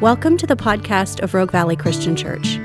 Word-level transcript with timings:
Welcome 0.00 0.38
to 0.38 0.46
the 0.46 0.56
podcast 0.56 1.20
of 1.20 1.34
Rogue 1.34 1.50
Valley 1.50 1.76
Christian 1.76 2.16
Church. 2.16 2.58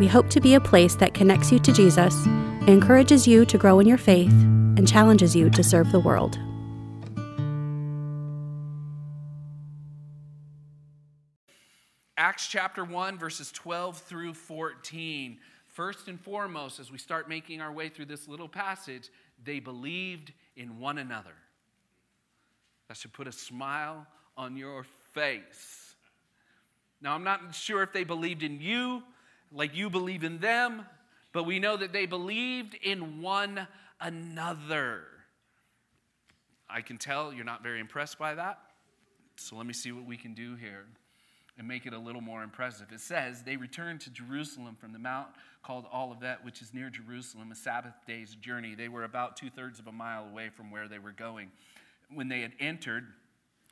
We 0.00 0.08
hope 0.08 0.28
to 0.30 0.40
be 0.40 0.54
a 0.54 0.60
place 0.60 0.96
that 0.96 1.14
connects 1.14 1.52
you 1.52 1.60
to 1.60 1.72
Jesus, 1.72 2.26
encourages 2.66 3.28
you 3.28 3.44
to 3.44 3.56
grow 3.56 3.78
in 3.78 3.86
your 3.86 3.96
faith, 3.96 4.32
and 4.32 4.88
challenges 4.88 5.36
you 5.36 5.50
to 5.50 5.62
serve 5.62 5.92
the 5.92 6.00
world. 6.00 6.36
Acts 12.16 12.48
chapter 12.48 12.84
1, 12.84 13.16
verses 13.18 13.52
12 13.52 13.98
through 13.98 14.34
14. 14.34 15.38
First 15.68 16.08
and 16.08 16.20
foremost, 16.20 16.80
as 16.80 16.90
we 16.90 16.98
start 16.98 17.28
making 17.28 17.60
our 17.60 17.70
way 17.70 17.88
through 17.88 18.06
this 18.06 18.26
little 18.26 18.48
passage, 18.48 19.10
they 19.44 19.60
believed 19.60 20.32
in 20.56 20.80
one 20.80 20.98
another. 20.98 21.36
That 22.88 22.96
should 22.96 23.12
put 23.12 23.28
a 23.28 23.32
smile 23.32 24.08
on 24.36 24.56
your 24.56 24.84
face. 25.12 25.79
Now, 27.02 27.14
I'm 27.14 27.24
not 27.24 27.54
sure 27.54 27.82
if 27.82 27.92
they 27.92 28.04
believed 28.04 28.42
in 28.42 28.60
you 28.60 29.02
like 29.52 29.74
you 29.74 29.90
believe 29.90 30.24
in 30.24 30.38
them, 30.38 30.84
but 31.32 31.44
we 31.44 31.58
know 31.58 31.76
that 31.76 31.92
they 31.92 32.06
believed 32.06 32.74
in 32.82 33.20
one 33.20 33.66
another. 34.00 35.02
I 36.68 36.82
can 36.82 36.98
tell 36.98 37.32
you're 37.32 37.44
not 37.44 37.62
very 37.62 37.80
impressed 37.80 38.18
by 38.18 38.34
that. 38.34 38.58
So 39.36 39.56
let 39.56 39.66
me 39.66 39.72
see 39.72 39.90
what 39.90 40.04
we 40.04 40.16
can 40.16 40.34
do 40.34 40.54
here 40.54 40.84
and 41.58 41.66
make 41.66 41.86
it 41.86 41.92
a 41.92 41.98
little 41.98 42.20
more 42.20 42.42
impressive. 42.42 42.86
It 42.92 43.00
says, 43.00 43.42
They 43.42 43.56
returned 43.56 44.00
to 44.02 44.10
Jerusalem 44.10 44.76
from 44.78 44.92
the 44.92 44.98
mount 44.98 45.28
called 45.62 45.86
Olivet, 45.92 46.44
which 46.44 46.62
is 46.62 46.72
near 46.72 46.90
Jerusalem, 46.90 47.50
a 47.52 47.54
Sabbath 47.54 47.94
day's 48.06 48.34
journey. 48.34 48.74
They 48.74 48.88
were 48.88 49.04
about 49.04 49.36
two 49.36 49.50
thirds 49.50 49.78
of 49.78 49.86
a 49.86 49.92
mile 49.92 50.26
away 50.26 50.50
from 50.50 50.70
where 50.70 50.88
they 50.88 50.98
were 50.98 51.12
going. 51.12 51.50
When 52.12 52.28
they 52.28 52.40
had 52.40 52.52
entered, 52.60 53.06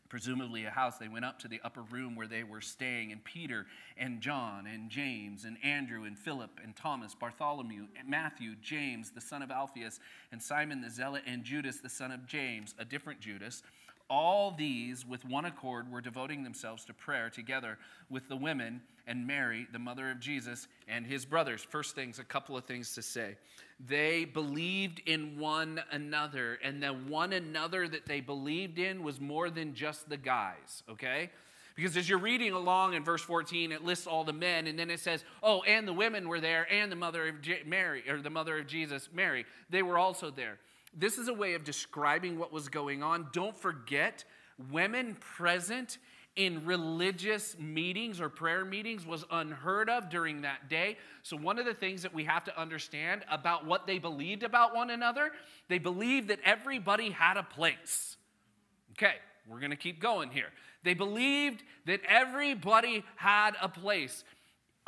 presumably 0.09 0.65
a 0.65 0.71
house, 0.71 0.99
they 0.99 1.09
went 1.09 1.25
up 1.25 1.39
to 1.41 1.49
the 1.49 1.61
upper 1.65 1.83
room 1.83 2.17
where 2.17 2.27
they 2.27 2.43
were 2.43 2.61
staying. 2.61 3.13
And 3.13 3.23
Peter 3.23 3.67
and 3.97 4.21
John 4.21 4.67
and 4.67 4.91
James 4.91 5.45
and 5.45 5.57
Andrew 5.63 6.05
and 6.05 6.19
Philip 6.19 6.61
and 6.63 6.75
Thomas, 6.75 7.15
Bartholomew, 7.15 7.87
Matthew, 8.07 8.55
James, 8.63 9.11
the 9.11 9.21
son 9.21 9.43
of 9.43 9.51
Alphaeus, 9.51 10.01
and 10.33 10.43
Simon 10.43 10.81
the 10.81 10.91
Zealot, 10.91 11.23
and 11.27 11.45
Judas, 11.45 11.81
the 11.81 11.89
son 11.89 12.11
of 12.11 12.27
James, 12.27 12.75
a 12.79 12.85
different 12.85 13.21
Judas. 13.21 13.63
All 14.11 14.51
these, 14.51 15.05
with 15.05 15.25
one 15.27 15.45
accord, 15.45 15.91
were 15.93 16.01
devoting 16.01 16.43
themselves 16.43 16.85
to 16.87 16.95
prayer 16.95 17.29
together 17.29 17.79
with 18.09 18.29
the 18.29 18.37
women 18.37 18.81
and 19.07 19.27
Mary, 19.27 19.67
the 19.73 19.79
mother 19.79 20.11
of 20.11 20.19
Jesus, 20.19 20.67
and 20.87 21.07
his 21.07 21.25
brothers. 21.25 21.63
First 21.63 21.95
things, 21.95 22.19
a 22.19 22.25
couple 22.25 22.57
of 22.57 22.65
things 22.65 22.95
to 22.95 23.03
say. 23.03 23.37
They 23.87 24.25
believed 24.25 25.03
in 25.07 25.39
one 25.39 25.83
another, 25.93 26.59
and 26.65 26.83
the 26.83 26.89
one 26.89 27.33
another 27.33 27.87
that 27.87 28.07
they 28.07 28.21
believed 28.21 28.79
in 28.79 29.03
was 29.03 29.21
more 29.21 29.51
than 29.51 29.75
just 29.75 30.09
the 30.09 30.17
guys, 30.17 30.83
okay? 30.91 31.31
Because 31.77 31.97
as 31.97 32.09
you're 32.09 32.19
reading 32.19 32.55
along 32.55 32.95
in 32.95 33.05
verse 33.05 33.23
14, 33.23 33.73
it 33.73 33.85
lists 33.85 34.07
all 34.07 34.25
the 34.25 34.33
men, 34.33 34.67
and 34.67 34.79
then 34.79 34.91
it 34.91 35.01
says, 35.01 35.23
oh, 35.43 35.63
and 35.63 35.87
the 35.87 35.93
women 35.93 36.29
were 36.29 36.41
there, 36.41 36.67
and 36.73 36.91
the 36.91 36.97
mother 36.97 37.29
of 37.29 37.37
Mary, 37.67 38.03
or 38.09 38.21
the 38.21 38.31
mother 38.31 38.59
of 38.59 38.67
Jesus, 38.67 39.09
Mary. 39.13 39.45
They 39.71 39.83
were 39.83 39.97
also 39.97 40.31
there. 40.31 40.59
This 40.95 41.19
is 41.19 41.29
a 41.29 41.35
way 41.35 41.55
of 41.55 41.65
describing 41.65 42.39
what 42.39 42.53
was 42.53 42.69
going 42.69 43.03
on. 43.03 43.29
Don't 43.33 43.57
forget, 43.57 44.25
women 44.71 45.17
present 45.21 45.99
in 46.37 46.65
religious 46.65 47.57
meetings 47.59 48.21
or 48.21 48.29
prayer 48.29 48.65
meetings 48.65 49.05
was 49.05 49.25
unheard 49.31 49.91
of 49.91 50.09
during 50.09 50.43
that 50.43 50.69
day. 50.69 50.97
So, 51.23 51.37
one 51.37 51.59
of 51.59 51.67
the 51.67 51.75
things 51.75 52.03
that 52.03 52.15
we 52.15 52.25
have 52.25 52.45
to 52.45 52.59
understand 52.59 53.25
about 53.31 53.67
what 53.67 53.87
they 53.87 53.99
believed 53.99 54.45
about 54.45 54.75
one 54.75 54.91
another, 54.91 55.33
they 55.69 55.79
believed 55.79 56.29
that 56.29 56.39
everybody 56.45 57.11
had 57.11 57.37
a 57.37 57.43
place. 57.43 58.17
Okay, 58.93 59.15
we're 59.49 59.61
to 59.61 59.77
keep 59.77 60.01
going 60.01 60.31
here. 60.31 60.49
They 60.85 60.95
believed 60.95 61.65
that 61.87 62.01
everybody 62.09 63.05
had 63.17 63.55
a 63.61 63.69
place. 63.69 64.23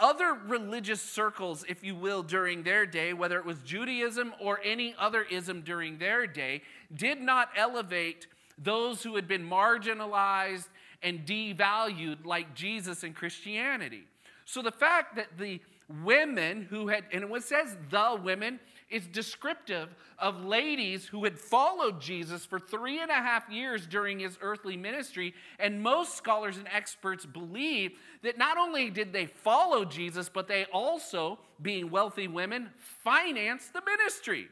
Other 0.00 0.32
religious 0.46 1.02
circles, 1.02 1.62
if 1.68 1.84
you 1.84 1.94
will, 1.94 2.22
during 2.22 2.62
their 2.62 2.86
day, 2.86 3.12
whether 3.12 3.38
it 3.38 3.44
was 3.44 3.58
Judaism 3.60 4.32
or 4.40 4.58
any 4.64 4.94
other 4.98 5.22
ism 5.22 5.60
during 5.60 5.98
their 5.98 6.26
day, 6.26 6.62
did 6.94 7.20
not 7.20 7.50
elevate 7.54 8.26
those 8.56 9.02
who 9.02 9.14
had 9.16 9.28
been 9.28 9.48
marginalized 9.48 10.68
and 11.02 11.26
devalued 11.26 12.24
like 12.24 12.54
Jesus 12.54 13.02
and 13.02 13.14
Christianity. 13.14 14.04
So 14.46 14.62
the 14.62 14.72
fact 14.72 15.16
that 15.16 15.38
the 15.38 15.60
women 16.02 16.66
who 16.70 16.88
had, 16.88 17.04
and 17.12 17.24
it 17.24 17.42
says 17.42 17.76
the 17.90 18.18
women, 18.22 18.58
is 18.90 19.06
descriptive 19.06 19.94
of 20.18 20.44
ladies 20.44 21.06
who 21.06 21.24
had 21.24 21.38
followed 21.38 22.00
Jesus 22.00 22.44
for 22.44 22.58
three 22.58 23.00
and 23.00 23.10
a 23.10 23.14
half 23.14 23.48
years 23.48 23.86
during 23.86 24.18
his 24.18 24.36
earthly 24.42 24.76
ministry. 24.76 25.32
And 25.58 25.82
most 25.82 26.16
scholars 26.16 26.56
and 26.56 26.66
experts 26.68 27.24
believe 27.24 27.92
that 28.22 28.36
not 28.36 28.58
only 28.58 28.90
did 28.90 29.12
they 29.12 29.26
follow 29.26 29.84
Jesus, 29.84 30.28
but 30.28 30.48
they 30.48 30.64
also, 30.66 31.38
being 31.62 31.90
wealthy 31.90 32.28
women, 32.28 32.70
financed 32.78 33.72
the 33.72 33.82
ministry. 33.84 34.48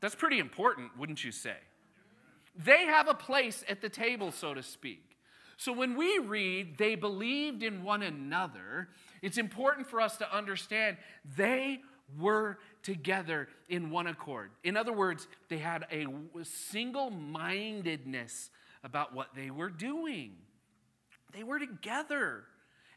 That's 0.00 0.14
pretty 0.14 0.38
important, 0.38 0.96
wouldn't 0.98 1.24
you 1.24 1.32
say? 1.32 1.56
They 2.54 2.84
have 2.84 3.08
a 3.08 3.14
place 3.14 3.64
at 3.68 3.80
the 3.80 3.88
table, 3.88 4.30
so 4.30 4.54
to 4.54 4.62
speak. 4.62 5.02
So 5.56 5.72
when 5.72 5.96
we 5.96 6.18
read 6.18 6.76
they 6.76 6.94
believed 6.94 7.62
in 7.62 7.82
one 7.82 8.02
another, 8.02 8.88
it's 9.22 9.38
important 9.38 9.88
for 9.88 10.00
us 10.00 10.18
to 10.18 10.36
understand 10.36 10.98
they 11.36 11.80
were 12.18 12.58
together 12.82 13.48
in 13.68 13.90
one 13.90 14.06
accord. 14.06 14.50
In 14.64 14.76
other 14.76 14.92
words, 14.92 15.26
they 15.48 15.58
had 15.58 15.86
a 15.90 16.06
single 16.44 17.10
mindedness 17.10 18.50
about 18.84 19.14
what 19.14 19.34
they 19.34 19.50
were 19.50 19.70
doing. 19.70 20.36
They 21.32 21.42
were 21.42 21.58
together. 21.58 22.44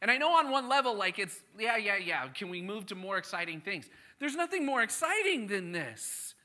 And 0.02 0.10
I 0.10 0.18
know 0.18 0.32
on 0.32 0.52
one 0.52 0.70
level, 0.70 0.96
like 0.96 1.20
it's, 1.20 1.42
yeah, 1.58 1.78
yeah, 1.78 1.98
yeah, 1.98 2.28
can 2.30 2.50
we 2.50 2.62
move 2.62 2.86
to 2.88 2.96
more 2.96 3.18
exciting 3.18 3.62
things? 3.62 3.90
There's 4.20 4.36
nothing 4.36 4.66
more 4.66 4.82
exciting 4.82 5.48
than 5.48 5.72
this. 5.72 6.36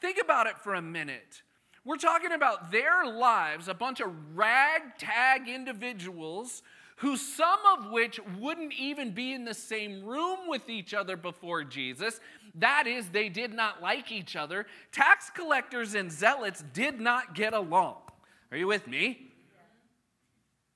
Think 0.00 0.18
about 0.22 0.46
it 0.46 0.58
for 0.58 0.74
a 0.74 0.82
minute. 0.82 1.42
We're 1.84 1.96
talking 1.96 2.32
about 2.32 2.70
their 2.70 3.06
lives, 3.06 3.68
a 3.68 3.74
bunch 3.74 4.00
of 4.00 4.10
ragtag 4.36 5.48
individuals 5.48 6.62
who 7.00 7.16
some 7.16 7.60
of 7.78 7.90
which 7.90 8.20
wouldn't 8.38 8.74
even 8.74 9.12
be 9.12 9.32
in 9.32 9.46
the 9.46 9.54
same 9.54 10.04
room 10.04 10.40
with 10.46 10.68
each 10.68 10.92
other 10.92 11.16
before 11.16 11.64
Jesus. 11.64 12.20
That 12.56 12.86
is, 12.86 13.08
they 13.08 13.30
did 13.30 13.54
not 13.54 13.80
like 13.80 14.12
each 14.12 14.36
other. 14.36 14.66
Tax 14.92 15.30
collectors 15.30 15.94
and 15.94 16.12
zealots 16.12 16.62
did 16.74 17.00
not 17.00 17.34
get 17.34 17.54
along. 17.54 17.96
Are 18.52 18.58
you 18.58 18.66
with 18.66 18.86
me? 18.86 19.32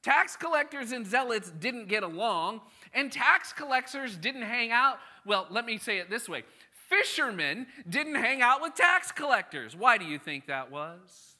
Tax 0.02 0.34
collectors 0.34 0.92
and 0.92 1.06
zealots 1.06 1.52
didn't 1.60 1.88
get 1.88 2.02
along, 2.02 2.62
and 2.94 3.12
tax 3.12 3.52
collectors 3.52 4.16
didn't 4.16 4.42
hang 4.42 4.70
out. 4.70 5.00
Well, 5.26 5.46
let 5.50 5.66
me 5.66 5.76
say 5.76 5.98
it 5.98 6.08
this 6.08 6.26
way 6.26 6.44
fishermen 6.88 7.66
didn't 7.88 8.14
hang 8.14 8.40
out 8.40 8.62
with 8.62 8.74
tax 8.74 9.12
collectors. 9.12 9.76
Why 9.76 9.98
do 9.98 10.06
you 10.06 10.18
think 10.18 10.46
that 10.46 10.70
was? 10.70 11.36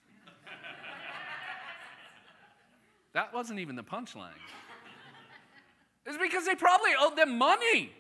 that 3.15 3.33
wasn't 3.33 3.61
even 3.61 3.77
the 3.77 3.85
punchline. 3.85 4.33
It's 6.07 6.19
because 6.19 6.45
they 6.45 6.55
probably 6.55 6.91
owed 6.99 7.17
them 7.17 7.39
money. 7.39 7.93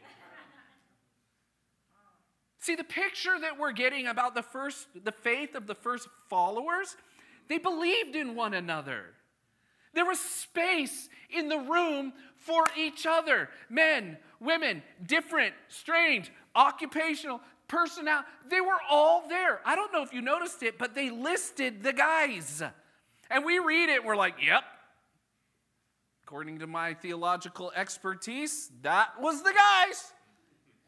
See, 2.58 2.76
the 2.76 2.84
picture 2.84 3.38
that 3.40 3.58
we're 3.58 3.72
getting 3.72 4.06
about 4.06 4.34
the 4.34 4.42
first, 4.42 4.86
the 5.04 5.12
faith 5.12 5.54
of 5.54 5.66
the 5.66 5.74
first 5.74 6.08
followers, 6.30 6.96
they 7.48 7.58
believed 7.58 8.16
in 8.16 8.34
one 8.34 8.54
another. 8.54 9.04
There 9.92 10.06
was 10.06 10.18
space 10.18 11.08
in 11.30 11.48
the 11.48 11.58
room 11.58 12.12
for 12.36 12.64
each 12.76 13.06
other. 13.06 13.48
Men, 13.68 14.16
women, 14.40 14.82
different, 15.06 15.54
strange, 15.68 16.32
occupational, 16.54 17.40
personnel, 17.68 18.24
they 18.48 18.60
were 18.60 18.80
all 18.90 19.28
there. 19.28 19.60
I 19.64 19.76
don't 19.76 19.92
know 19.92 20.02
if 20.02 20.12
you 20.12 20.20
noticed 20.20 20.62
it, 20.62 20.78
but 20.78 20.94
they 20.94 21.10
listed 21.10 21.82
the 21.82 21.92
guys. 21.92 22.62
And 23.30 23.44
we 23.44 23.58
read 23.58 23.88
it, 23.88 24.04
we're 24.04 24.16
like, 24.16 24.36
yep. 24.44 24.64
According 26.26 26.60
to 26.60 26.66
my 26.66 26.94
theological 26.94 27.70
expertise, 27.76 28.70
that 28.80 29.20
was 29.20 29.42
the 29.42 29.52
guys. 29.52 30.12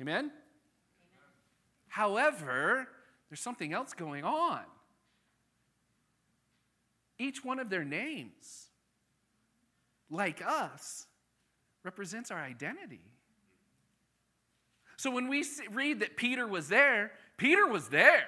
Amen? 0.00 0.30
However, 1.88 2.88
there's 3.28 3.40
something 3.40 3.74
else 3.74 3.92
going 3.92 4.24
on. 4.24 4.60
Each 7.18 7.44
one 7.44 7.58
of 7.58 7.68
their 7.68 7.84
names, 7.84 8.68
like 10.10 10.42
us, 10.46 11.06
represents 11.82 12.30
our 12.30 12.40
identity. 12.40 13.00
So 14.96 15.10
when 15.10 15.28
we 15.28 15.44
read 15.70 16.00
that 16.00 16.16
Peter 16.16 16.46
was 16.46 16.68
there, 16.68 17.12
Peter 17.36 17.66
was 17.66 17.88
there. 17.88 18.24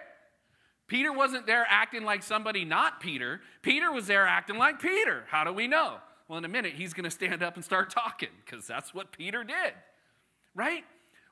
Peter 0.87 1.13
wasn't 1.13 1.47
there 1.47 1.67
acting 1.69 2.05
like 2.05 2.23
somebody 2.23 2.65
not 2.65 3.01
Peter. 3.01 3.41
Peter 3.63 3.93
was 3.93 4.07
there 4.07 4.27
acting 4.27 4.59
like 4.59 4.81
Peter. 4.81 5.25
How 5.29 5.45
do 5.45 5.53
we 5.53 5.67
know? 5.67 5.99
Well, 6.29 6.39
in 6.39 6.45
a 6.45 6.49
minute, 6.49 6.75
he's 6.75 6.93
going 6.93 7.05
to 7.05 7.11
stand 7.11 7.43
up 7.43 7.57
and 7.57 7.65
start 7.65 7.91
talking 7.91 8.29
because 8.45 8.67
that's 8.67 8.93
what 8.95 9.13
Peter 9.13 9.45
did, 9.45 9.73
right? 10.55 10.85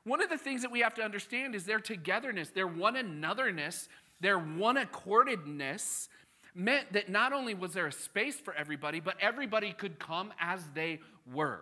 One 0.03 0.21
of 0.23 0.29
the 0.29 0.37
things 0.37 0.63
that 0.63 0.71
we 0.71 0.79
have 0.79 0.95
to 0.95 1.03
understand 1.03 1.53
is 1.53 1.65
their 1.65 1.79
togetherness, 1.79 2.49
their 2.49 2.67
one 2.67 2.95
anotherness, 2.95 3.87
their 4.19 4.39
one 4.39 4.77
accordedness 4.77 6.07
meant 6.55 6.91
that 6.93 7.09
not 7.09 7.33
only 7.33 7.53
was 7.53 7.73
there 7.73 7.87
a 7.87 7.91
space 7.91 8.35
for 8.39 8.55
everybody, 8.55 8.99
but 8.99 9.15
everybody 9.21 9.71
could 9.73 9.99
come 9.99 10.33
as 10.39 10.61
they 10.73 10.99
were. 11.31 11.61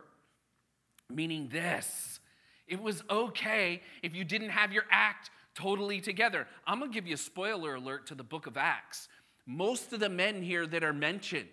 meaning 1.09 1.49
this 1.51 2.19
it 2.67 2.81
was 2.81 3.03
okay 3.09 3.81
if 4.01 4.15
you 4.15 4.23
didn't 4.23 4.49
have 4.49 4.71
your 4.71 4.85
act 4.89 5.29
totally 5.53 6.01
together. 6.01 6.47
I'm 6.65 6.79
gonna 6.79 6.91
give 6.91 7.07
you 7.07 7.13
a 7.13 7.17
spoiler 7.17 7.75
alert 7.75 8.07
to 8.07 8.15
the 8.15 8.23
book 8.23 8.47
of 8.47 8.57
Acts. 8.57 9.07
Most 9.45 9.93
of 9.93 9.99
the 9.99 10.09
men 10.09 10.41
here 10.41 10.65
that 10.65 10.83
are 10.83 10.93
mentioned, 10.93 11.47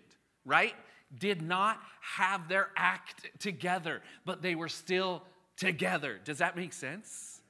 right, 0.47 0.75
did 1.19 1.43
not 1.43 1.79
have 2.01 2.49
their 2.49 2.71
act 2.77 3.31
together, 3.39 4.03
but 4.25 4.43
they 4.43 4.55
were 4.55 4.69
still 4.69 5.23
together. 5.57 6.19
Does 6.25 6.39
that 6.39 6.57
make 6.57 6.73
sense? 6.73 7.41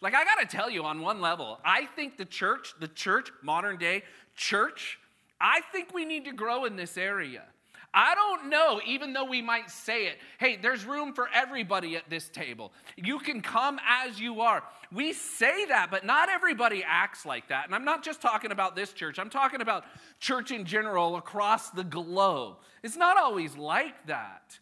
Like, 0.00 0.14
I 0.14 0.24
gotta 0.24 0.46
tell 0.46 0.70
you, 0.70 0.84
on 0.84 1.00
one 1.00 1.20
level, 1.20 1.58
I 1.64 1.86
think 1.86 2.16
the 2.16 2.24
church, 2.24 2.74
the 2.78 2.88
church, 2.88 3.30
modern 3.42 3.78
day 3.78 4.04
church, 4.36 4.98
I 5.40 5.60
think 5.72 5.92
we 5.92 6.04
need 6.04 6.24
to 6.26 6.32
grow 6.32 6.64
in 6.64 6.76
this 6.76 6.96
area. 6.96 7.42
I 7.94 8.14
don't 8.14 8.50
know, 8.50 8.80
even 8.86 9.12
though 9.12 9.24
we 9.24 9.40
might 9.40 9.70
say 9.70 10.06
it, 10.06 10.18
hey, 10.38 10.56
there's 10.56 10.84
room 10.84 11.14
for 11.14 11.28
everybody 11.34 11.96
at 11.96 12.08
this 12.10 12.28
table. 12.28 12.72
You 12.96 13.18
can 13.18 13.40
come 13.40 13.80
as 13.88 14.20
you 14.20 14.42
are. 14.42 14.62
We 14.92 15.12
say 15.14 15.64
that, 15.66 15.90
but 15.90 16.04
not 16.04 16.28
everybody 16.28 16.84
acts 16.86 17.24
like 17.24 17.48
that. 17.48 17.64
And 17.66 17.74
I'm 17.74 17.84
not 17.84 18.04
just 18.04 18.20
talking 18.20 18.52
about 18.52 18.76
this 18.76 18.92
church, 18.92 19.18
I'm 19.18 19.30
talking 19.30 19.60
about 19.60 19.84
church 20.20 20.50
in 20.50 20.64
general 20.64 21.16
across 21.16 21.70
the 21.70 21.84
globe. 21.84 22.56
It's 22.82 22.96
not 22.96 23.16
always 23.16 23.56
like 23.56 24.06
that. 24.06 24.58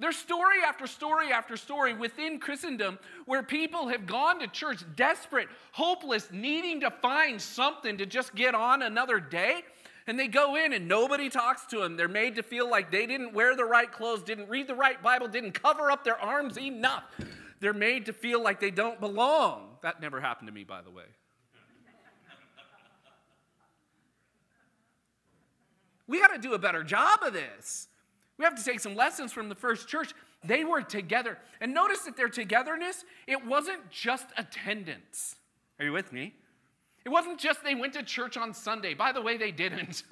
There's 0.00 0.16
story 0.16 0.58
after 0.64 0.86
story 0.86 1.32
after 1.32 1.56
story 1.56 1.92
within 1.92 2.38
Christendom 2.38 3.00
where 3.26 3.42
people 3.42 3.88
have 3.88 4.06
gone 4.06 4.38
to 4.38 4.46
church 4.46 4.84
desperate, 4.94 5.48
hopeless, 5.72 6.28
needing 6.30 6.80
to 6.80 6.90
find 6.90 7.42
something 7.42 7.98
to 7.98 8.06
just 8.06 8.32
get 8.36 8.54
on 8.54 8.82
another 8.82 9.18
day. 9.18 9.62
And 10.08 10.18
they 10.18 10.26
go 10.26 10.56
in 10.56 10.72
and 10.72 10.88
nobody 10.88 11.28
talks 11.28 11.66
to 11.66 11.80
them. 11.80 11.98
They're 11.98 12.08
made 12.08 12.36
to 12.36 12.42
feel 12.42 12.68
like 12.68 12.90
they 12.90 13.04
didn't 13.04 13.34
wear 13.34 13.54
the 13.54 13.66
right 13.66 13.92
clothes, 13.92 14.22
didn't 14.22 14.48
read 14.48 14.66
the 14.66 14.74
right 14.74 15.00
Bible, 15.02 15.28
didn't 15.28 15.52
cover 15.52 15.90
up 15.90 16.02
their 16.02 16.18
arms 16.18 16.58
enough. 16.58 17.04
They're 17.60 17.74
made 17.74 18.06
to 18.06 18.14
feel 18.14 18.42
like 18.42 18.58
they 18.58 18.70
don't 18.70 18.98
belong. 19.00 19.76
That 19.82 20.00
never 20.00 20.18
happened 20.18 20.48
to 20.48 20.52
me, 20.52 20.64
by 20.64 20.80
the 20.80 20.90
way. 20.90 21.04
We 26.06 26.18
got 26.20 26.28
to 26.28 26.38
do 26.38 26.54
a 26.54 26.58
better 26.58 26.82
job 26.82 27.20
of 27.22 27.34
this. 27.34 27.88
We 28.38 28.46
have 28.46 28.54
to 28.54 28.64
take 28.64 28.80
some 28.80 28.96
lessons 28.96 29.30
from 29.30 29.50
the 29.50 29.54
first 29.54 29.88
church. 29.88 30.14
They 30.42 30.64
were 30.64 30.80
together. 30.80 31.36
And 31.60 31.74
notice 31.74 32.00
that 32.04 32.16
their 32.16 32.30
togetherness, 32.30 33.04
it 33.26 33.44
wasn't 33.44 33.90
just 33.90 34.28
attendance. 34.38 35.36
Are 35.78 35.84
you 35.84 35.92
with 35.92 36.14
me? 36.14 36.32
It 37.08 37.10
wasn't 37.10 37.38
just 37.38 37.64
they 37.64 37.74
went 37.74 37.94
to 37.94 38.02
church 38.02 38.36
on 38.36 38.52
Sunday. 38.52 38.92
By 38.92 39.12
the 39.12 39.22
way, 39.22 39.38
they 39.38 39.50
didn't. 39.50 40.02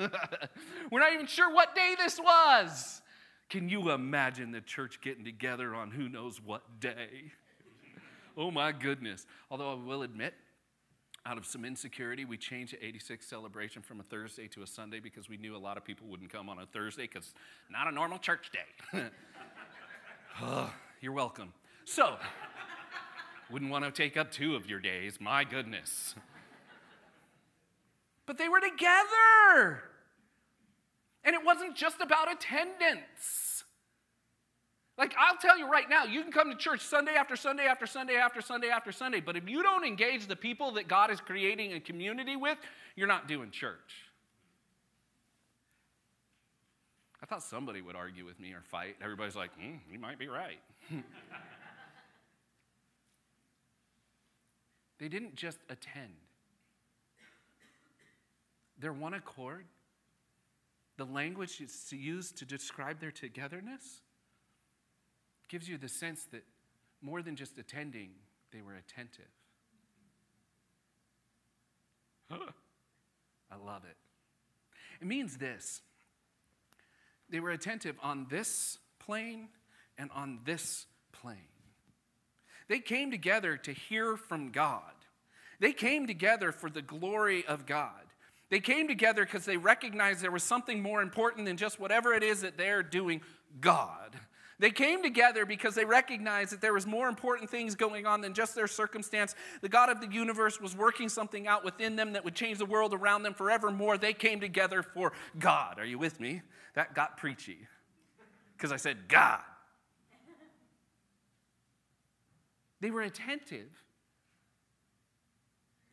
We're 0.90 0.98
not 0.98 1.12
even 1.12 1.26
sure 1.26 1.52
what 1.52 1.74
day 1.74 1.94
this 1.98 2.18
was. 2.18 3.02
Can 3.50 3.68
you 3.68 3.90
imagine 3.90 4.50
the 4.50 4.62
church 4.62 5.02
getting 5.02 5.22
together 5.22 5.74
on 5.74 5.90
who 5.90 6.08
knows 6.08 6.40
what 6.42 6.80
day? 6.80 7.32
oh 8.38 8.50
my 8.50 8.72
goodness. 8.72 9.26
Although 9.50 9.72
I 9.72 9.74
will 9.74 10.04
admit, 10.04 10.32
out 11.26 11.36
of 11.36 11.44
some 11.44 11.66
insecurity, 11.66 12.24
we 12.24 12.38
changed 12.38 12.72
the 12.72 12.82
86 12.82 13.26
celebration 13.26 13.82
from 13.82 14.00
a 14.00 14.04
Thursday 14.04 14.48
to 14.48 14.62
a 14.62 14.66
Sunday 14.66 14.98
because 14.98 15.28
we 15.28 15.36
knew 15.36 15.54
a 15.54 15.58
lot 15.58 15.76
of 15.76 15.84
people 15.84 16.06
wouldn't 16.08 16.32
come 16.32 16.48
on 16.48 16.60
a 16.60 16.64
Thursday 16.64 17.02
because 17.02 17.34
not 17.68 17.88
a 17.88 17.92
normal 17.92 18.18
church 18.18 18.50
day. 18.52 19.02
oh, 20.40 20.72
you're 21.02 21.12
welcome. 21.12 21.52
So, 21.84 22.16
wouldn't 23.50 23.70
want 23.70 23.84
to 23.84 23.90
take 23.90 24.16
up 24.16 24.30
two 24.30 24.56
of 24.56 24.64
your 24.64 24.80
days. 24.80 25.20
My 25.20 25.44
goodness 25.44 26.14
but 28.26 28.38
they 28.38 28.48
were 28.48 28.60
together. 28.60 29.82
And 31.24 31.34
it 31.34 31.44
wasn't 31.44 31.74
just 31.74 32.00
about 32.00 32.30
attendance. 32.30 33.64
Like, 34.98 35.14
I'll 35.18 35.36
tell 35.36 35.58
you 35.58 35.70
right 35.70 35.88
now, 35.90 36.04
you 36.04 36.22
can 36.22 36.32
come 36.32 36.50
to 36.50 36.56
church 36.56 36.80
Sunday 36.80 37.12
after 37.12 37.36
Sunday 37.36 37.64
after 37.64 37.86
Sunday 37.86 38.16
after 38.16 38.40
Sunday 38.40 38.68
after 38.68 38.92
Sunday, 38.92 39.20
but 39.20 39.36
if 39.36 39.48
you 39.48 39.62
don't 39.62 39.84
engage 39.84 40.26
the 40.26 40.36
people 40.36 40.72
that 40.72 40.88
God 40.88 41.10
is 41.10 41.20
creating 41.20 41.74
a 41.74 41.80
community 41.80 42.34
with, 42.34 42.56
you're 42.94 43.06
not 43.06 43.28
doing 43.28 43.50
church. 43.50 44.06
I 47.22 47.26
thought 47.26 47.42
somebody 47.42 47.82
would 47.82 47.96
argue 47.96 48.24
with 48.24 48.40
me 48.40 48.52
or 48.52 48.62
fight. 48.62 48.96
Everybody's 49.02 49.36
like, 49.36 49.50
mm, 49.58 49.80
you 49.90 49.98
might 49.98 50.18
be 50.18 50.28
right. 50.28 50.60
they 54.98 55.08
didn't 55.08 55.34
just 55.34 55.58
attend, 55.68 56.12
their 58.78 58.92
one 58.92 59.14
accord, 59.14 59.64
the 60.96 61.04
language 61.04 61.60
it's 61.60 61.92
used 61.92 62.38
to 62.38 62.44
describe 62.44 63.00
their 63.00 63.10
togetherness, 63.10 64.00
gives 65.48 65.68
you 65.68 65.78
the 65.78 65.88
sense 65.88 66.24
that 66.32 66.42
more 67.00 67.22
than 67.22 67.36
just 67.36 67.58
attending, 67.58 68.10
they 68.52 68.62
were 68.62 68.74
attentive. 68.74 69.24
I 72.30 73.56
love 73.64 73.82
it. 73.84 73.96
It 75.00 75.06
means 75.06 75.36
this 75.36 75.82
they 77.28 77.40
were 77.40 77.50
attentive 77.50 77.96
on 78.02 78.26
this 78.30 78.78
plane 78.98 79.48
and 79.98 80.10
on 80.12 80.40
this 80.44 80.86
plane. 81.12 81.36
They 82.68 82.80
came 82.80 83.10
together 83.10 83.56
to 83.58 83.72
hear 83.72 84.16
from 84.16 84.50
God. 84.50 84.82
They 85.60 85.72
came 85.72 86.06
together 86.06 86.52
for 86.52 86.68
the 86.68 86.82
glory 86.82 87.44
of 87.46 87.66
God. 87.66 88.05
They 88.48 88.60
came 88.60 88.86
together 88.86 89.24
because 89.24 89.44
they 89.44 89.56
recognized 89.56 90.20
there 90.20 90.30
was 90.30 90.44
something 90.44 90.80
more 90.80 91.02
important 91.02 91.46
than 91.46 91.56
just 91.56 91.80
whatever 91.80 92.14
it 92.14 92.22
is 92.22 92.42
that 92.42 92.56
they're 92.56 92.82
doing, 92.82 93.20
God. 93.60 94.16
They 94.58 94.70
came 94.70 95.02
together 95.02 95.44
because 95.44 95.74
they 95.74 95.84
recognized 95.84 96.52
that 96.52 96.62
there 96.62 96.72
was 96.72 96.86
more 96.86 97.08
important 97.08 97.50
things 97.50 97.74
going 97.74 98.06
on 98.06 98.22
than 98.22 98.32
just 98.32 98.54
their 98.54 98.66
circumstance. 98.66 99.34
The 99.60 99.68
God 99.68 99.90
of 99.90 100.00
the 100.00 100.06
universe 100.06 100.60
was 100.60 100.74
working 100.74 101.10
something 101.10 101.46
out 101.46 101.64
within 101.64 101.96
them 101.96 102.14
that 102.14 102.24
would 102.24 102.34
change 102.34 102.58
the 102.58 102.64
world 102.64 102.94
around 102.94 103.22
them 103.22 103.34
forevermore. 103.34 103.98
They 103.98 104.14
came 104.14 104.40
together 104.40 104.82
for 104.82 105.12
God. 105.38 105.78
Are 105.78 105.84
you 105.84 105.98
with 105.98 106.20
me? 106.20 106.40
That 106.74 106.94
got 106.94 107.18
preachy 107.18 107.58
because 108.56 108.72
I 108.72 108.76
said 108.76 109.08
God. 109.08 109.40
They 112.80 112.90
were 112.90 113.02
attentive 113.02 113.70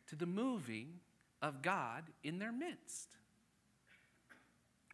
to 0.08 0.16
the 0.16 0.26
moving 0.26 1.00
of 1.44 1.60
God 1.60 2.04
in 2.22 2.38
their 2.38 2.52
midst. 2.52 3.10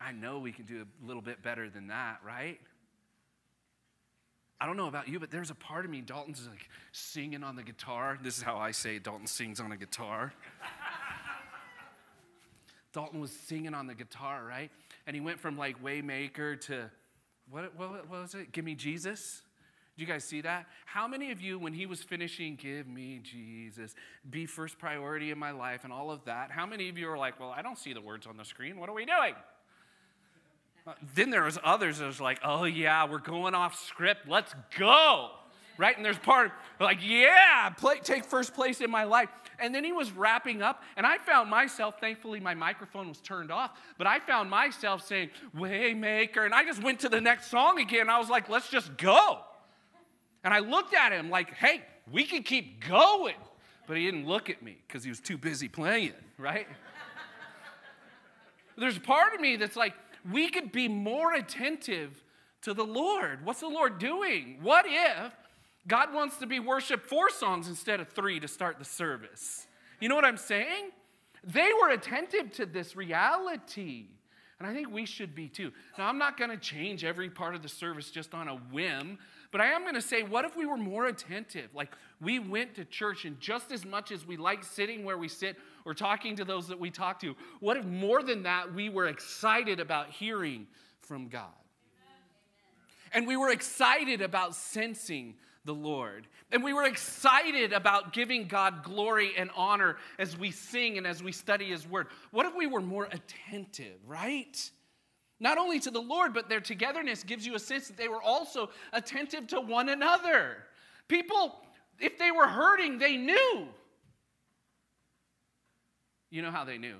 I 0.00 0.10
know 0.10 0.40
we 0.40 0.50
can 0.50 0.64
do 0.64 0.82
a 0.82 1.06
little 1.06 1.22
bit 1.22 1.42
better 1.42 1.70
than 1.70 1.88
that, 1.88 2.18
right? 2.26 2.58
I 4.60 4.66
don't 4.66 4.76
know 4.76 4.88
about 4.88 5.08
you, 5.08 5.20
but 5.20 5.30
there's 5.30 5.50
a 5.50 5.54
part 5.54 5.84
of 5.84 5.90
me, 5.90 6.00
Dalton's 6.00 6.48
like 6.50 6.68
singing 6.90 7.44
on 7.44 7.54
the 7.54 7.62
guitar. 7.62 8.18
This 8.20 8.36
is 8.36 8.42
how 8.42 8.56
I 8.56 8.72
say 8.72 8.98
Dalton 8.98 9.28
sings 9.28 9.60
on 9.60 9.70
a 9.70 9.76
guitar. 9.76 10.32
Dalton 12.92 13.20
was 13.20 13.30
singing 13.30 13.72
on 13.72 13.86
the 13.86 13.94
guitar, 13.94 14.44
right? 14.44 14.72
And 15.06 15.14
he 15.14 15.20
went 15.20 15.38
from 15.38 15.56
like 15.56 15.80
Waymaker 15.82 16.60
to 16.62 16.90
what, 17.48 17.76
what, 17.76 17.90
what 17.90 18.10
was 18.10 18.34
it? 18.34 18.50
Give 18.50 18.64
me 18.64 18.74
Jesus. 18.74 19.42
You 20.00 20.06
guys 20.06 20.24
see 20.24 20.40
that? 20.40 20.66
How 20.86 21.06
many 21.06 21.30
of 21.30 21.42
you, 21.42 21.58
when 21.58 21.74
he 21.74 21.84
was 21.84 22.02
finishing, 22.02 22.56
give 22.56 22.88
me 22.88 23.20
Jesus, 23.22 23.94
be 24.30 24.46
first 24.46 24.78
priority 24.78 25.30
in 25.30 25.38
my 25.38 25.50
life, 25.50 25.84
and 25.84 25.92
all 25.92 26.10
of 26.10 26.24
that, 26.24 26.50
how 26.50 26.64
many 26.64 26.88
of 26.88 26.96
you 26.96 27.10
are 27.10 27.18
like, 27.18 27.38
well, 27.38 27.50
I 27.54 27.60
don't 27.60 27.78
see 27.78 27.92
the 27.92 28.00
words 28.00 28.26
on 28.26 28.38
the 28.38 28.44
screen. 28.44 28.80
What 28.80 28.88
are 28.88 28.94
we 28.94 29.04
doing? 29.04 29.34
Uh, 30.86 30.92
then 31.14 31.28
there 31.28 31.42
was 31.42 31.58
others 31.62 31.98
that 31.98 32.06
was 32.06 32.20
like, 32.20 32.40
oh 32.42 32.64
yeah, 32.64 33.08
we're 33.10 33.18
going 33.18 33.54
off 33.54 33.78
script. 33.78 34.26
Let's 34.26 34.54
go. 34.78 35.32
Right? 35.76 35.94
And 35.94 36.04
there's 36.04 36.18
part 36.18 36.52
like, 36.80 36.98
yeah, 37.06 37.68
play, 37.70 38.00
take 38.02 38.24
first 38.24 38.54
place 38.54 38.80
in 38.80 38.90
my 38.90 39.04
life. 39.04 39.28
And 39.58 39.74
then 39.74 39.84
he 39.84 39.92
was 39.92 40.10
wrapping 40.12 40.62
up, 40.62 40.82
and 40.96 41.06
I 41.06 41.18
found 41.18 41.50
myself, 41.50 42.00
thankfully 42.00 42.40
my 42.40 42.54
microphone 42.54 43.08
was 43.08 43.20
turned 43.20 43.50
off, 43.50 43.78
but 43.98 44.06
I 44.06 44.18
found 44.18 44.48
myself 44.48 45.06
saying, 45.06 45.28
Waymaker. 45.54 46.46
And 46.46 46.54
I 46.54 46.64
just 46.64 46.82
went 46.82 47.00
to 47.00 47.10
the 47.10 47.20
next 47.20 47.50
song 47.50 47.78
again. 47.78 48.08
I 48.08 48.18
was 48.18 48.30
like, 48.30 48.48
let's 48.48 48.70
just 48.70 48.96
go. 48.96 49.40
And 50.44 50.54
I 50.54 50.60
looked 50.60 50.94
at 50.94 51.12
him 51.12 51.30
like, 51.30 51.54
hey, 51.54 51.82
we 52.10 52.24
can 52.24 52.42
keep 52.42 52.86
going. 52.88 53.36
But 53.86 53.96
he 53.96 54.04
didn't 54.04 54.26
look 54.26 54.48
at 54.50 54.62
me 54.62 54.78
because 54.86 55.02
he 55.02 55.10
was 55.10 55.20
too 55.20 55.36
busy 55.36 55.68
playing, 55.68 56.12
right? 56.38 56.66
There's 58.76 58.96
a 58.96 59.00
part 59.00 59.34
of 59.34 59.40
me 59.40 59.56
that's 59.56 59.76
like, 59.76 59.94
we 60.30 60.48
could 60.48 60.70
be 60.70 60.88
more 60.88 61.34
attentive 61.34 62.22
to 62.62 62.72
the 62.72 62.84
Lord. 62.84 63.44
What's 63.44 63.60
the 63.60 63.68
Lord 63.68 63.98
doing? 63.98 64.58
What 64.62 64.84
if 64.88 65.32
God 65.86 66.14
wants 66.14 66.36
to 66.38 66.46
be 66.46 66.60
worshiped 66.60 67.06
four 67.06 67.30
songs 67.30 67.68
instead 67.68 68.00
of 68.00 68.08
three 68.08 68.38
to 68.40 68.48
start 68.48 68.78
the 68.78 68.84
service? 68.84 69.66
You 69.98 70.08
know 70.08 70.14
what 70.14 70.24
I'm 70.24 70.36
saying? 70.36 70.90
They 71.42 71.70
were 71.80 71.90
attentive 71.90 72.52
to 72.52 72.66
this 72.66 72.96
reality. 72.96 74.06
And 74.58 74.68
I 74.68 74.74
think 74.74 74.90
we 74.90 75.06
should 75.06 75.34
be 75.34 75.48
too. 75.48 75.72
Now, 75.96 76.06
I'm 76.06 76.18
not 76.18 76.36
going 76.36 76.50
to 76.50 76.58
change 76.58 77.02
every 77.02 77.30
part 77.30 77.54
of 77.54 77.62
the 77.62 77.68
service 77.68 78.10
just 78.10 78.34
on 78.34 78.46
a 78.46 78.56
whim. 78.56 79.18
But 79.52 79.60
I 79.60 79.66
am 79.66 79.82
going 79.82 79.94
to 79.94 80.02
say, 80.02 80.22
what 80.22 80.44
if 80.44 80.56
we 80.56 80.64
were 80.64 80.76
more 80.76 81.06
attentive? 81.06 81.74
Like 81.74 81.92
we 82.20 82.38
went 82.38 82.74
to 82.76 82.84
church, 82.84 83.24
and 83.24 83.40
just 83.40 83.72
as 83.72 83.84
much 83.84 84.12
as 84.12 84.26
we 84.26 84.36
like 84.36 84.62
sitting 84.62 85.04
where 85.04 85.18
we 85.18 85.28
sit 85.28 85.56
or 85.84 85.92
talking 85.92 86.36
to 86.36 86.44
those 86.44 86.68
that 86.68 86.78
we 86.78 86.90
talk 86.90 87.20
to, 87.20 87.34
what 87.58 87.76
if 87.76 87.84
more 87.84 88.22
than 88.22 88.44
that 88.44 88.72
we 88.72 88.88
were 88.88 89.06
excited 89.06 89.80
about 89.80 90.10
hearing 90.10 90.66
from 91.00 91.28
God? 91.28 91.48
And 93.12 93.26
we 93.26 93.36
were 93.36 93.50
excited 93.50 94.20
about 94.20 94.54
sensing 94.54 95.34
the 95.64 95.74
Lord. 95.74 96.26
And 96.52 96.62
we 96.62 96.72
were 96.72 96.84
excited 96.84 97.72
about 97.72 98.12
giving 98.12 98.46
God 98.46 98.82
glory 98.82 99.32
and 99.36 99.50
honor 99.56 99.96
as 100.18 100.36
we 100.38 100.52
sing 100.52 100.96
and 100.96 101.06
as 101.06 101.22
we 101.22 101.32
study 101.32 101.70
His 101.70 101.86
Word. 101.88 102.06
What 102.30 102.46
if 102.46 102.54
we 102.56 102.66
were 102.66 102.80
more 102.80 103.08
attentive, 103.10 103.96
right? 104.06 104.70
Not 105.40 105.56
only 105.56 105.80
to 105.80 105.90
the 105.90 106.00
Lord, 106.00 106.34
but 106.34 106.50
their 106.50 106.60
togetherness 106.60 107.24
gives 107.24 107.46
you 107.46 107.54
a 107.54 107.58
sense 107.58 107.88
that 107.88 107.96
they 107.96 108.08
were 108.08 108.22
also 108.22 108.68
attentive 108.92 109.46
to 109.48 109.60
one 109.60 109.88
another. 109.88 110.58
People, 111.08 111.56
if 111.98 112.18
they 112.18 112.30
were 112.30 112.46
hurting, 112.46 112.98
they 112.98 113.16
knew. 113.16 113.66
You 116.28 116.42
know 116.42 116.50
how 116.50 116.64
they 116.64 116.76
knew? 116.76 116.96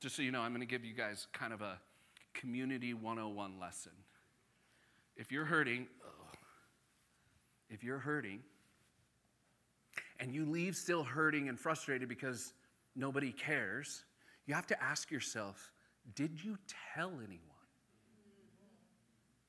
Just 0.00 0.14
so 0.14 0.22
you 0.22 0.30
know, 0.30 0.42
I'm 0.42 0.50
going 0.50 0.60
to 0.60 0.66
give 0.66 0.84
you 0.84 0.94
guys 0.94 1.26
kind 1.32 1.54
of 1.54 1.62
a 1.62 1.78
community 2.34 2.92
101 2.92 3.58
lesson. 3.58 3.92
If 5.16 5.32
you're 5.32 5.46
hurting, 5.46 5.86
if 7.70 7.82
you're 7.82 7.98
hurting, 7.98 8.40
and 10.20 10.34
you 10.34 10.44
leave 10.44 10.76
still 10.76 11.02
hurting 11.02 11.48
and 11.48 11.58
frustrated 11.58 12.08
because 12.08 12.52
nobody 12.94 13.32
cares, 13.32 14.04
you 14.46 14.54
have 14.54 14.66
to 14.66 14.82
ask 14.82 15.10
yourself, 15.10 15.72
did 16.14 16.42
you 16.42 16.58
tell 16.94 17.10
anyone? 17.10 17.40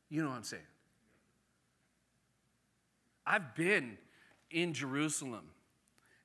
You 0.09 0.23
know 0.23 0.29
what 0.29 0.37
I'm 0.37 0.43
saying? 0.43 0.63
I've 3.25 3.55
been 3.55 3.97
in 4.49 4.73
Jerusalem 4.73 5.49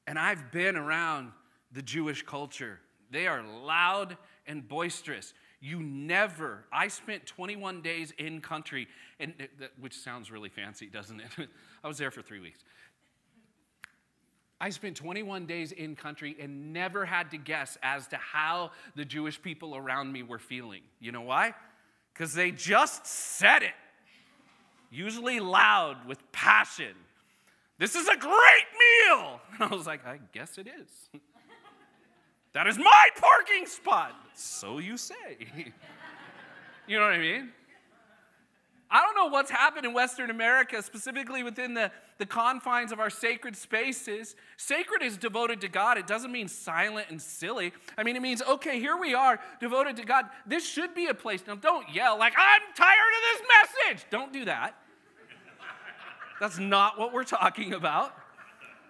and 0.06 0.18
I've 0.18 0.52
been 0.52 0.76
around 0.76 1.32
the 1.72 1.82
Jewish 1.82 2.22
culture. 2.22 2.80
They 3.10 3.26
are 3.26 3.42
loud 3.42 4.16
and 4.46 4.66
boisterous. 4.66 5.34
You 5.60 5.80
never, 5.80 6.64
I 6.72 6.88
spent 6.88 7.26
21 7.26 7.82
days 7.82 8.12
in 8.18 8.40
country, 8.40 8.88
and 9.20 9.32
which 9.78 9.96
sounds 9.96 10.30
really 10.30 10.48
fancy, 10.48 10.86
doesn't 10.86 11.20
it? 11.20 11.48
I 11.84 11.88
was 11.88 11.98
there 11.98 12.10
for 12.10 12.20
three 12.20 12.40
weeks. 12.40 12.60
I 14.62 14.70
spent 14.70 14.96
21 14.96 15.46
days 15.46 15.72
in 15.72 15.96
country 15.96 16.36
and 16.40 16.72
never 16.72 17.04
had 17.04 17.32
to 17.32 17.36
guess 17.36 17.76
as 17.82 18.06
to 18.06 18.16
how 18.16 18.70
the 18.94 19.04
Jewish 19.04 19.42
people 19.42 19.74
around 19.74 20.12
me 20.12 20.22
were 20.22 20.38
feeling. 20.38 20.82
You 21.00 21.10
know 21.10 21.22
why? 21.22 21.52
Because 22.14 22.32
they 22.32 22.52
just 22.52 23.04
said 23.04 23.64
it, 23.64 23.74
usually 24.88 25.40
loud 25.40 26.06
with 26.06 26.20
passion. 26.30 26.94
This 27.78 27.96
is 27.96 28.06
a 28.06 28.16
great 28.16 28.68
meal. 29.10 29.40
And 29.58 29.62
I 29.72 29.74
was 29.74 29.84
like, 29.84 30.06
I 30.06 30.20
guess 30.32 30.56
it 30.58 30.68
is. 30.68 31.20
that 32.52 32.68
is 32.68 32.78
my 32.78 33.08
parking 33.16 33.66
spot. 33.66 34.14
So 34.32 34.78
you 34.78 34.96
say. 34.96 35.38
you 36.86 37.00
know 37.00 37.04
what 37.04 37.14
I 37.14 37.18
mean? 37.18 37.50
Know 39.22 39.28
what's 39.28 39.52
happened 39.52 39.86
in 39.86 39.92
Western 39.92 40.30
America, 40.30 40.82
specifically 40.82 41.44
within 41.44 41.74
the, 41.74 41.92
the 42.18 42.26
confines 42.26 42.90
of 42.90 42.98
our 42.98 43.10
sacred 43.10 43.54
spaces. 43.54 44.34
Sacred 44.56 45.00
is 45.00 45.16
devoted 45.16 45.60
to 45.60 45.68
God. 45.68 45.96
It 45.96 46.08
doesn't 46.08 46.32
mean 46.32 46.48
silent 46.48 47.06
and 47.08 47.22
silly. 47.22 47.72
I 47.96 48.02
mean, 48.02 48.16
it 48.16 48.22
means, 48.22 48.42
okay, 48.42 48.80
here 48.80 48.96
we 48.96 49.14
are, 49.14 49.38
devoted 49.60 49.96
to 49.98 50.04
God. 50.04 50.24
This 50.44 50.68
should 50.68 50.92
be 50.94 51.06
a 51.06 51.14
place. 51.14 51.44
Now, 51.46 51.54
don't 51.54 51.88
yell 51.94 52.18
like, 52.18 52.32
I'm 52.36 52.62
tired 52.74 52.90
of 52.90 53.22
this 53.30 53.48
message. 53.86 54.06
Don't 54.10 54.32
do 54.32 54.44
that. 54.46 54.74
That's 56.40 56.58
not 56.58 56.98
what 56.98 57.12
we're 57.12 57.22
talking 57.22 57.74
about. 57.74 58.12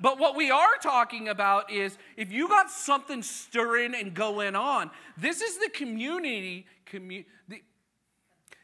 But 0.01 0.19
what 0.19 0.35
we 0.35 0.51
are 0.51 0.77
talking 0.83 1.29
about 1.29 1.71
is 1.71 1.99
if 2.17 2.33
you 2.33 2.49
got 2.49 2.71
something 2.71 3.23
stirring 3.23 3.95
and 3.95 4.15
going 4.15 4.57
on, 4.57 4.91
this 5.19 5.43
is 5.43 5.59
the 5.59 5.69
community. 5.69 6.65
Commu- 6.91 7.27
the, 7.49 7.63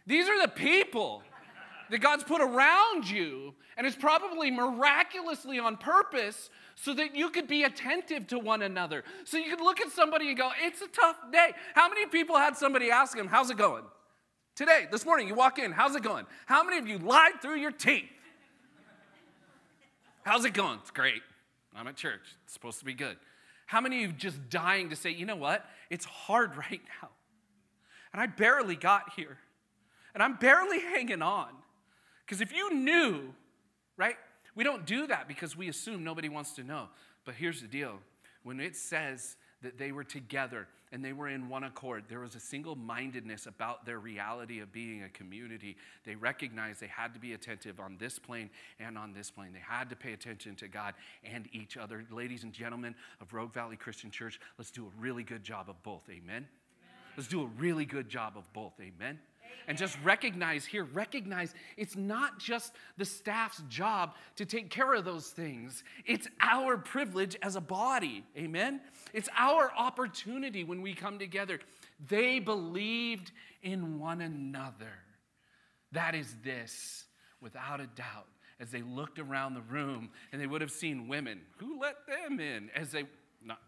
these 0.06 0.30
are 0.30 0.40
the 0.40 0.48
people 0.48 1.22
that 1.90 1.98
God's 1.98 2.24
put 2.24 2.40
around 2.40 3.08
you, 3.08 3.54
and 3.76 3.86
it's 3.86 3.96
probably 3.96 4.50
miraculously 4.50 5.58
on 5.58 5.76
purpose 5.76 6.50
so 6.74 6.94
that 6.94 7.16
you 7.16 7.30
could 7.30 7.48
be 7.48 7.64
attentive 7.64 8.26
to 8.28 8.38
one 8.38 8.62
another. 8.62 9.04
So 9.24 9.36
you 9.36 9.50
could 9.50 9.60
look 9.60 9.80
at 9.80 9.90
somebody 9.90 10.28
and 10.28 10.38
go, 10.38 10.50
It's 10.60 10.82
a 10.82 10.88
tough 10.88 11.16
day. 11.32 11.50
How 11.74 11.88
many 11.88 12.06
people 12.06 12.36
had 12.36 12.56
somebody 12.56 12.90
ask 12.90 13.16
them, 13.16 13.26
How's 13.26 13.50
it 13.50 13.56
going? 13.56 13.84
Today, 14.54 14.86
this 14.90 15.06
morning, 15.06 15.28
you 15.28 15.34
walk 15.34 15.58
in, 15.58 15.72
How's 15.72 15.94
it 15.94 16.02
going? 16.02 16.26
How 16.46 16.62
many 16.64 16.78
of 16.78 16.86
you 16.86 16.98
lied 16.98 17.40
through 17.40 17.56
your 17.56 17.72
teeth? 17.72 18.10
How's 20.22 20.44
it 20.44 20.52
going? 20.52 20.78
It's 20.80 20.90
great. 20.90 21.22
I'm 21.74 21.86
at 21.86 21.96
church. 21.96 22.36
It's 22.44 22.52
supposed 22.52 22.80
to 22.80 22.84
be 22.84 22.94
good. 22.94 23.16
How 23.66 23.80
many 23.80 24.04
of 24.04 24.10
you 24.10 24.16
just 24.16 24.50
dying 24.50 24.90
to 24.90 24.96
say, 24.96 25.10
You 25.10 25.26
know 25.26 25.36
what? 25.36 25.64
It's 25.90 26.04
hard 26.04 26.56
right 26.70 26.82
now. 27.02 27.10
And 28.12 28.22
I 28.22 28.26
barely 28.26 28.76
got 28.76 29.12
here. 29.16 29.38
And 30.14 30.22
I'm 30.22 30.36
barely 30.36 30.80
hanging 30.80 31.22
on. 31.22 31.48
Because 32.28 32.42
if 32.42 32.52
you 32.52 32.74
knew, 32.74 33.32
right? 33.96 34.16
We 34.54 34.62
don't 34.62 34.84
do 34.84 35.06
that 35.06 35.28
because 35.28 35.56
we 35.56 35.68
assume 35.68 36.04
nobody 36.04 36.28
wants 36.28 36.52
to 36.56 36.62
know. 36.62 36.88
But 37.24 37.36
here's 37.36 37.62
the 37.62 37.68
deal 37.68 38.00
when 38.42 38.60
it 38.60 38.76
says 38.76 39.36
that 39.62 39.78
they 39.78 39.92
were 39.92 40.04
together 40.04 40.68
and 40.92 41.02
they 41.02 41.14
were 41.14 41.28
in 41.28 41.48
one 41.48 41.64
accord, 41.64 42.04
there 42.08 42.20
was 42.20 42.34
a 42.34 42.40
single 42.40 42.76
mindedness 42.76 43.46
about 43.46 43.86
their 43.86 43.98
reality 43.98 44.60
of 44.60 44.72
being 44.72 45.04
a 45.04 45.08
community. 45.08 45.78
They 46.04 46.16
recognized 46.16 46.80
they 46.80 46.86
had 46.86 47.14
to 47.14 47.20
be 47.20 47.32
attentive 47.32 47.80
on 47.80 47.96
this 47.98 48.18
plane 48.18 48.50
and 48.78 48.98
on 48.98 49.14
this 49.14 49.30
plane. 49.30 49.54
They 49.54 49.64
had 49.66 49.88
to 49.88 49.96
pay 49.96 50.12
attention 50.12 50.54
to 50.56 50.68
God 50.68 50.94
and 51.24 51.48
each 51.52 51.78
other. 51.78 52.04
Ladies 52.10 52.44
and 52.44 52.52
gentlemen 52.52 52.94
of 53.22 53.32
Rogue 53.32 53.54
Valley 53.54 53.76
Christian 53.76 54.10
Church, 54.10 54.38
let's 54.58 54.70
do 54.70 54.84
a 54.84 55.00
really 55.00 55.22
good 55.22 55.44
job 55.44 55.70
of 55.70 55.82
both. 55.82 56.04
Amen? 56.10 56.46
Let's 57.16 57.28
do 57.28 57.42
a 57.42 57.50
really 57.58 57.86
good 57.86 58.10
job 58.10 58.34
of 58.36 58.52
both. 58.52 58.74
Amen? 58.80 59.18
And 59.66 59.76
just 59.76 59.98
recognize 60.02 60.64
here, 60.64 60.84
recognize 60.84 61.54
it's 61.76 61.96
not 61.96 62.38
just 62.38 62.74
the 62.96 63.04
staff's 63.04 63.62
job 63.68 64.14
to 64.36 64.44
take 64.44 64.70
care 64.70 64.94
of 64.94 65.04
those 65.04 65.28
things. 65.28 65.84
It's 66.06 66.28
our 66.40 66.76
privilege 66.76 67.36
as 67.42 67.56
a 67.56 67.60
body. 67.60 68.24
Amen? 68.36 68.80
It's 69.12 69.28
our 69.36 69.72
opportunity 69.76 70.64
when 70.64 70.82
we 70.82 70.94
come 70.94 71.18
together. 71.18 71.60
They 72.08 72.38
believed 72.38 73.32
in 73.62 73.98
one 73.98 74.20
another. 74.20 74.92
That 75.92 76.14
is 76.14 76.34
this, 76.44 77.04
without 77.40 77.80
a 77.80 77.86
doubt. 77.86 78.26
As 78.60 78.72
they 78.72 78.82
looked 78.82 79.20
around 79.20 79.54
the 79.54 79.60
room 79.60 80.10
and 80.32 80.40
they 80.42 80.46
would 80.48 80.60
have 80.60 80.72
seen 80.72 81.06
women, 81.06 81.42
who 81.58 81.80
let 81.80 81.94
them 82.08 82.40
in? 82.40 82.70
As 82.74 82.90
they, 82.90 83.04
not 83.40 83.60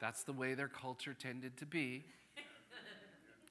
That's 0.00 0.22
the 0.22 0.32
way 0.32 0.54
their 0.54 0.68
culture 0.68 1.14
tended 1.14 1.56
to 1.58 1.66
be. 1.66 2.04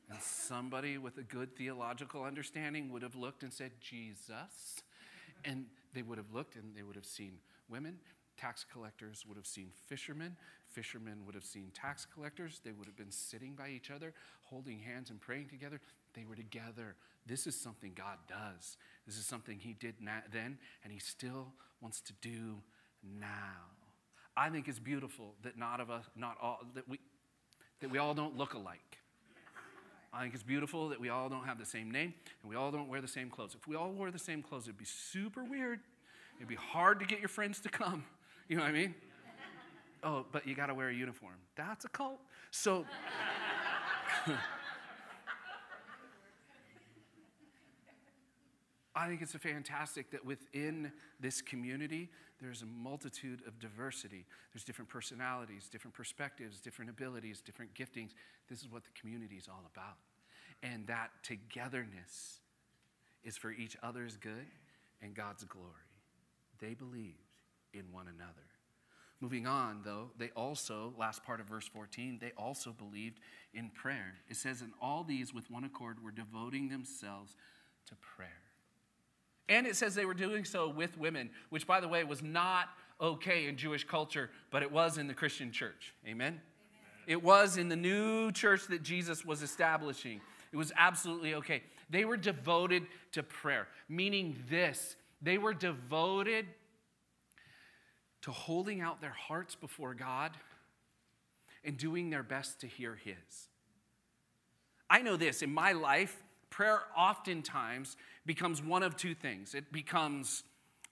And 0.09 0.19
somebody 0.21 0.97
with 0.97 1.19
a 1.19 1.23
good 1.23 1.55
theological 1.55 2.23
understanding 2.23 2.91
would 2.91 3.03
have 3.03 3.15
looked 3.15 3.43
and 3.43 3.53
said, 3.53 3.71
Jesus. 3.79 4.81
And 5.45 5.65
they 5.93 6.01
would 6.01 6.17
have 6.17 6.33
looked 6.33 6.55
and 6.55 6.75
they 6.75 6.81
would 6.81 6.95
have 6.95 7.05
seen 7.05 7.33
women. 7.69 7.99
Tax 8.35 8.65
collectors 8.71 9.23
would 9.27 9.37
have 9.37 9.45
seen 9.45 9.69
fishermen. 9.85 10.35
Fishermen 10.67 11.25
would 11.25 11.35
have 11.35 11.43
seen 11.43 11.71
tax 11.73 12.07
collectors. 12.11 12.59
They 12.63 12.71
would 12.71 12.87
have 12.87 12.97
been 12.97 13.11
sitting 13.11 13.53
by 13.53 13.69
each 13.69 13.91
other, 13.91 14.13
holding 14.43 14.79
hands 14.79 15.11
and 15.11 15.21
praying 15.21 15.49
together. 15.49 15.79
They 16.15 16.25
were 16.25 16.35
together. 16.35 16.95
This 17.27 17.45
is 17.45 17.59
something 17.59 17.91
God 17.93 18.17
does. 18.27 18.77
This 19.05 19.17
is 19.17 19.25
something 19.25 19.59
He 19.59 19.73
did 19.73 19.95
then, 20.31 20.57
and 20.83 20.91
He 20.91 20.99
still 20.99 21.53
wants 21.81 22.01
to 22.01 22.13
do 22.21 22.61
now. 23.19 23.27
I 24.39 24.49
think 24.49 24.69
it's 24.69 24.79
beautiful 24.79 25.33
that 25.43 25.57
not 25.57 25.81
of 25.81 25.91
us, 25.91 26.05
not 26.15 26.37
all, 26.41 26.61
that 26.73 26.87
we, 26.87 26.97
that 27.81 27.91
we 27.91 27.97
all 27.97 28.13
don't 28.13 28.37
look 28.37 28.53
alike. 28.53 28.97
I 30.13 30.21
think 30.21 30.33
it's 30.33 30.43
beautiful 30.43 30.87
that 30.89 30.99
we 30.99 31.09
all 31.09 31.27
don't 31.27 31.43
have 31.43 31.59
the 31.59 31.65
same 31.65 31.91
name 31.91 32.13
and 32.41 32.49
we 32.49 32.55
all 32.55 32.71
don't 32.71 32.87
wear 32.87 33.01
the 33.01 33.07
same 33.07 33.29
clothes. 33.29 33.53
If 33.53 33.67
we 33.67 33.75
all 33.75 33.91
wore 33.91 34.11
the 34.11 34.17
same 34.17 34.41
clothes, 34.41 34.63
it'd 34.63 34.77
be 34.77 34.85
super 34.85 35.43
weird. 35.43 35.81
It'd 36.37 36.47
be 36.47 36.55
hard 36.55 37.01
to 37.01 37.05
get 37.05 37.19
your 37.19 37.27
friends 37.27 37.59
to 37.61 37.69
come. 37.69 38.05
You 38.47 38.55
know 38.55 38.63
what 38.63 38.69
I 38.69 38.73
mean? 38.73 38.95
Oh, 40.01 40.25
but 40.31 40.47
you 40.47 40.55
got 40.55 40.67
to 40.67 40.73
wear 40.73 40.89
a 40.89 40.93
uniform. 40.93 41.35
That's 41.55 41.85
a 41.85 41.87
cult. 41.89 42.17
So. 42.49 42.83
I 48.99 49.07
think 49.07 49.21
it's 49.21 49.31
fantastic 49.31 50.11
that 50.11 50.25
within 50.25 50.91
this 51.21 51.41
community, 51.41 52.09
there's 52.41 52.63
a 52.63 52.65
multitude 52.65 53.41
of 53.47 53.57
diversity. 53.57 54.25
There's 54.51 54.65
different 54.65 54.89
personalities, 54.89 55.69
different 55.71 55.95
perspectives, 55.95 56.59
different 56.59 56.91
abilities, 56.91 57.39
different 57.39 57.73
giftings. 57.73 58.09
This 58.49 58.59
is 58.59 58.69
what 58.69 58.83
the 58.83 58.89
community 58.99 59.37
is 59.37 59.47
all 59.47 59.63
about. 59.73 59.95
And 60.61 60.85
that 60.87 61.11
togetherness 61.23 62.41
is 63.23 63.37
for 63.37 63.51
each 63.51 63.77
other's 63.81 64.17
good 64.17 64.47
and 65.01 65.13
God's 65.13 65.45
glory. 65.45 65.65
They 66.59 66.73
believed 66.73 67.15
in 67.73 67.85
one 67.93 68.07
another. 68.07 68.33
Moving 69.21 69.47
on, 69.47 69.79
though, 69.85 70.11
they 70.17 70.29
also, 70.35 70.93
last 70.97 71.23
part 71.23 71.39
of 71.39 71.45
verse 71.45 71.69
14, 71.69 72.17
they 72.19 72.33
also 72.37 72.71
believed 72.71 73.19
in 73.53 73.69
prayer. 73.69 74.15
It 74.27 74.35
says, 74.35 74.61
And 74.61 74.73
all 74.81 75.05
these 75.05 75.33
with 75.33 75.49
one 75.49 75.63
accord 75.63 76.03
were 76.03 76.11
devoting 76.11 76.67
themselves 76.67 77.37
to 77.87 77.95
prayer. 77.95 78.48
And 79.49 79.67
it 79.67 79.75
says 79.75 79.95
they 79.95 80.05
were 80.05 80.13
doing 80.13 80.45
so 80.45 80.69
with 80.69 80.97
women, 80.97 81.31
which, 81.49 81.67
by 81.67 81.79
the 81.79 81.87
way, 81.87 82.03
was 82.03 82.21
not 82.21 82.69
okay 83.01 83.47
in 83.47 83.57
Jewish 83.57 83.83
culture, 83.83 84.29
but 84.51 84.61
it 84.61 84.71
was 84.71 84.97
in 84.97 85.07
the 85.07 85.13
Christian 85.13 85.51
church. 85.51 85.93
Amen? 86.07 86.39
It 87.07 87.23
was 87.23 87.57
in 87.57 87.67
the 87.67 87.75
new 87.75 88.31
church 88.31 88.67
that 88.67 88.83
Jesus 88.83 89.25
was 89.25 89.41
establishing. 89.41 90.21
It 90.51 90.57
was 90.57 90.71
absolutely 90.77 91.33
okay. 91.35 91.63
They 91.89 92.05
were 92.05 92.17
devoted 92.17 92.85
to 93.13 93.23
prayer, 93.23 93.67
meaning 93.89 94.37
this 94.49 94.95
they 95.21 95.37
were 95.37 95.53
devoted 95.53 96.45
to 98.21 98.31
holding 98.31 98.81
out 98.81 99.01
their 99.01 99.09
hearts 99.09 99.55
before 99.55 99.93
God 99.93 100.31
and 101.63 101.77
doing 101.77 102.09
their 102.09 102.23
best 102.23 102.61
to 102.61 102.67
hear 102.67 102.95
His. 102.95 103.49
I 104.89 105.01
know 105.01 105.17
this 105.17 105.41
in 105.41 105.53
my 105.53 105.73
life, 105.73 106.23
prayer 106.49 106.81
oftentimes 106.95 107.95
becomes 108.25 108.61
one 108.61 108.83
of 108.83 108.97
two 108.97 109.15
things. 109.15 109.53
It 109.53 109.71
becomes 109.71 110.43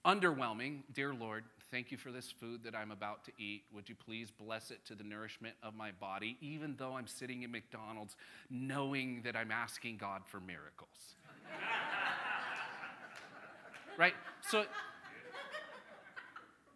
underwhelming. 0.04 0.82
Dear 0.92 1.12
Lord, 1.12 1.44
thank 1.70 1.90
you 1.90 1.98
for 1.98 2.10
this 2.10 2.30
food 2.30 2.62
that 2.64 2.74
I'm 2.74 2.90
about 2.90 3.24
to 3.24 3.32
eat. 3.38 3.64
Would 3.72 3.88
you 3.88 3.94
please 3.94 4.30
bless 4.30 4.70
it 4.70 4.84
to 4.86 4.94
the 4.94 5.04
nourishment 5.04 5.56
of 5.62 5.74
my 5.74 5.92
body, 5.92 6.36
even 6.40 6.76
though 6.78 6.94
I'm 6.94 7.06
sitting 7.06 7.42
in 7.42 7.50
McDonald's 7.50 8.16
knowing 8.50 9.22
that 9.24 9.36
I'm 9.36 9.50
asking 9.50 9.98
God 9.98 10.22
for 10.26 10.40
miracles? 10.40 11.16
right? 13.98 14.14
So 14.40 14.64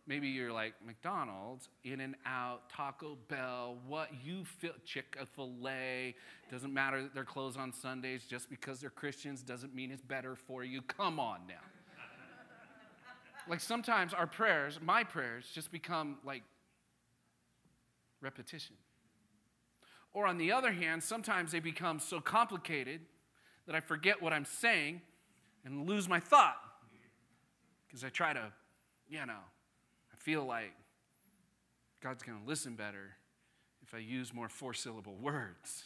maybe 0.06 0.28
you're 0.28 0.52
like 0.52 0.74
McDonald's, 0.84 1.68
In 1.84 2.00
and 2.00 2.14
Out, 2.26 2.68
Taco 2.70 3.16
Bell, 3.28 3.76
what 3.86 4.10
you 4.24 4.44
feel, 4.44 4.72
Chick 4.84 5.16
fil 5.34 5.52
A. 5.66 6.14
Doesn't 6.50 6.72
matter 6.72 7.02
that 7.02 7.14
they're 7.14 7.24
closed 7.24 7.58
on 7.58 7.72
Sundays 7.72 8.24
just 8.28 8.50
because 8.50 8.80
they're 8.80 8.90
Christians 8.90 9.42
doesn't 9.42 9.74
mean 9.74 9.90
it's 9.90 10.02
better 10.02 10.34
for 10.34 10.64
you. 10.64 10.82
Come 10.82 11.20
on 11.20 11.40
now. 11.48 11.54
like 13.48 13.60
sometimes 13.60 14.12
our 14.12 14.26
prayers, 14.26 14.78
my 14.82 15.04
prayers, 15.04 15.46
just 15.52 15.70
become 15.70 16.18
like 16.24 16.42
repetition. 18.20 18.76
Or 20.14 20.26
on 20.26 20.36
the 20.36 20.52
other 20.52 20.72
hand, 20.72 21.02
sometimes 21.02 21.52
they 21.52 21.60
become 21.60 21.98
so 21.98 22.20
complicated 22.20 23.00
that 23.66 23.74
I 23.74 23.80
forget 23.80 24.20
what 24.20 24.32
I'm 24.32 24.44
saying 24.44 25.00
and 25.64 25.88
lose 25.88 26.08
my 26.08 26.20
thought 26.20 26.56
because 27.86 28.04
I 28.04 28.08
try 28.08 28.32
to, 28.32 28.52
you 29.08 29.24
know, 29.24 29.38
feel 30.22 30.44
like 30.44 30.72
God's 32.00 32.22
going 32.22 32.40
to 32.40 32.46
listen 32.46 32.74
better 32.74 33.16
if 33.82 33.94
I 33.94 33.98
use 33.98 34.32
more 34.32 34.48
four 34.48 34.72
syllable 34.72 35.16
words. 35.20 35.84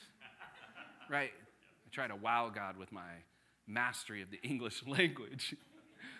right? 1.10 1.32
I 1.34 1.88
try 1.90 2.06
to 2.06 2.16
wow 2.16 2.50
God 2.54 2.76
with 2.76 2.92
my 2.92 3.22
mastery 3.66 4.22
of 4.22 4.30
the 4.30 4.40
English 4.42 4.82
language, 4.86 5.54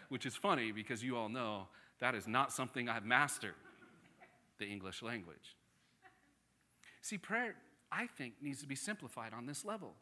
which 0.09 0.25
is 0.25 0.35
funny 0.35 0.73
because 0.73 1.03
you 1.03 1.17
all 1.17 1.29
know 1.29 1.69
that 2.01 2.15
is 2.15 2.27
not 2.27 2.53
something 2.53 2.89
I've 2.89 3.05
mastered, 3.05 3.55
the 4.59 4.67
English 4.67 5.03
language. 5.03 5.57
See, 7.03 7.19
prayer, 7.19 7.55
I 7.93 8.07
think, 8.07 8.35
needs 8.41 8.61
to 8.63 8.67
be 8.67 8.75
simplified 8.75 9.33
on 9.33 9.47
this 9.47 9.65
level. 9.65 9.95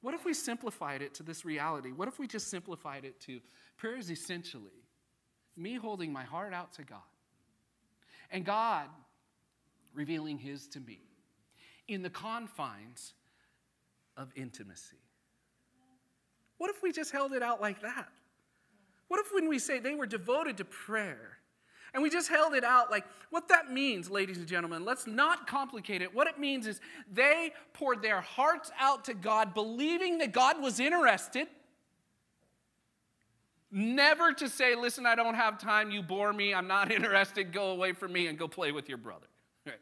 What 0.00 0.14
if 0.14 0.24
we 0.24 0.34
simplified 0.34 1.02
it 1.02 1.14
to 1.14 1.22
this 1.22 1.44
reality? 1.44 1.90
What 1.90 2.06
if 2.06 2.18
we 2.18 2.26
just 2.26 2.48
simplified 2.48 3.04
it 3.04 3.18
to 3.22 3.40
prayer 3.76 3.96
is 3.96 4.10
essentially 4.10 4.84
me 5.56 5.74
holding 5.74 6.12
my 6.12 6.22
heart 6.22 6.54
out 6.54 6.72
to 6.74 6.84
God 6.84 7.00
and 8.30 8.44
God 8.44 8.88
revealing 9.94 10.38
His 10.38 10.66
to 10.68 10.80
me 10.80 11.00
in 11.88 12.02
the 12.02 12.10
confines 12.10 13.14
of 14.16 14.32
intimacy. 14.36 14.96
What 16.58 16.70
if 16.70 16.82
we 16.82 16.92
just 16.92 17.12
held 17.12 17.32
it 17.32 17.42
out 17.42 17.60
like 17.60 17.82
that? 17.82 18.08
What 19.08 19.20
if 19.20 19.32
when 19.32 19.48
we 19.48 19.58
say 19.58 19.78
they 19.78 19.94
were 19.94 20.06
devoted 20.06 20.56
to 20.56 20.64
prayer, 20.64 21.38
and 21.94 22.02
we 22.02 22.10
just 22.10 22.28
held 22.28 22.54
it 22.54 22.64
out 22.64 22.90
like 22.90 23.04
what 23.30 23.48
that 23.48 23.72
means, 23.72 24.10
ladies 24.10 24.38
and 24.38 24.46
gentlemen, 24.46 24.84
let's 24.84 25.06
not 25.06 25.46
complicate 25.46 26.02
it. 26.02 26.14
What 26.14 26.26
it 26.26 26.38
means 26.38 26.66
is 26.66 26.80
they 27.12 27.52
poured 27.72 28.02
their 28.02 28.20
hearts 28.20 28.70
out 28.78 29.04
to 29.04 29.14
God, 29.14 29.54
believing 29.54 30.18
that 30.18 30.32
God 30.32 30.60
was 30.60 30.80
interested 30.80 31.46
Never 33.78 34.32
to 34.32 34.48
say, 34.48 34.74
listen, 34.74 35.04
I 35.04 35.14
don't 35.14 35.34
have 35.34 35.58
time, 35.58 35.90
you 35.90 36.02
bore 36.02 36.32
me, 36.32 36.54
I'm 36.54 36.66
not 36.66 36.90
interested, 36.90 37.52
go 37.52 37.72
away 37.72 37.92
from 37.92 38.10
me 38.10 38.26
and 38.26 38.38
go 38.38 38.48
play 38.48 38.72
with 38.72 38.88
your 38.88 38.96
brother. 38.96 39.26
Right? 39.66 39.74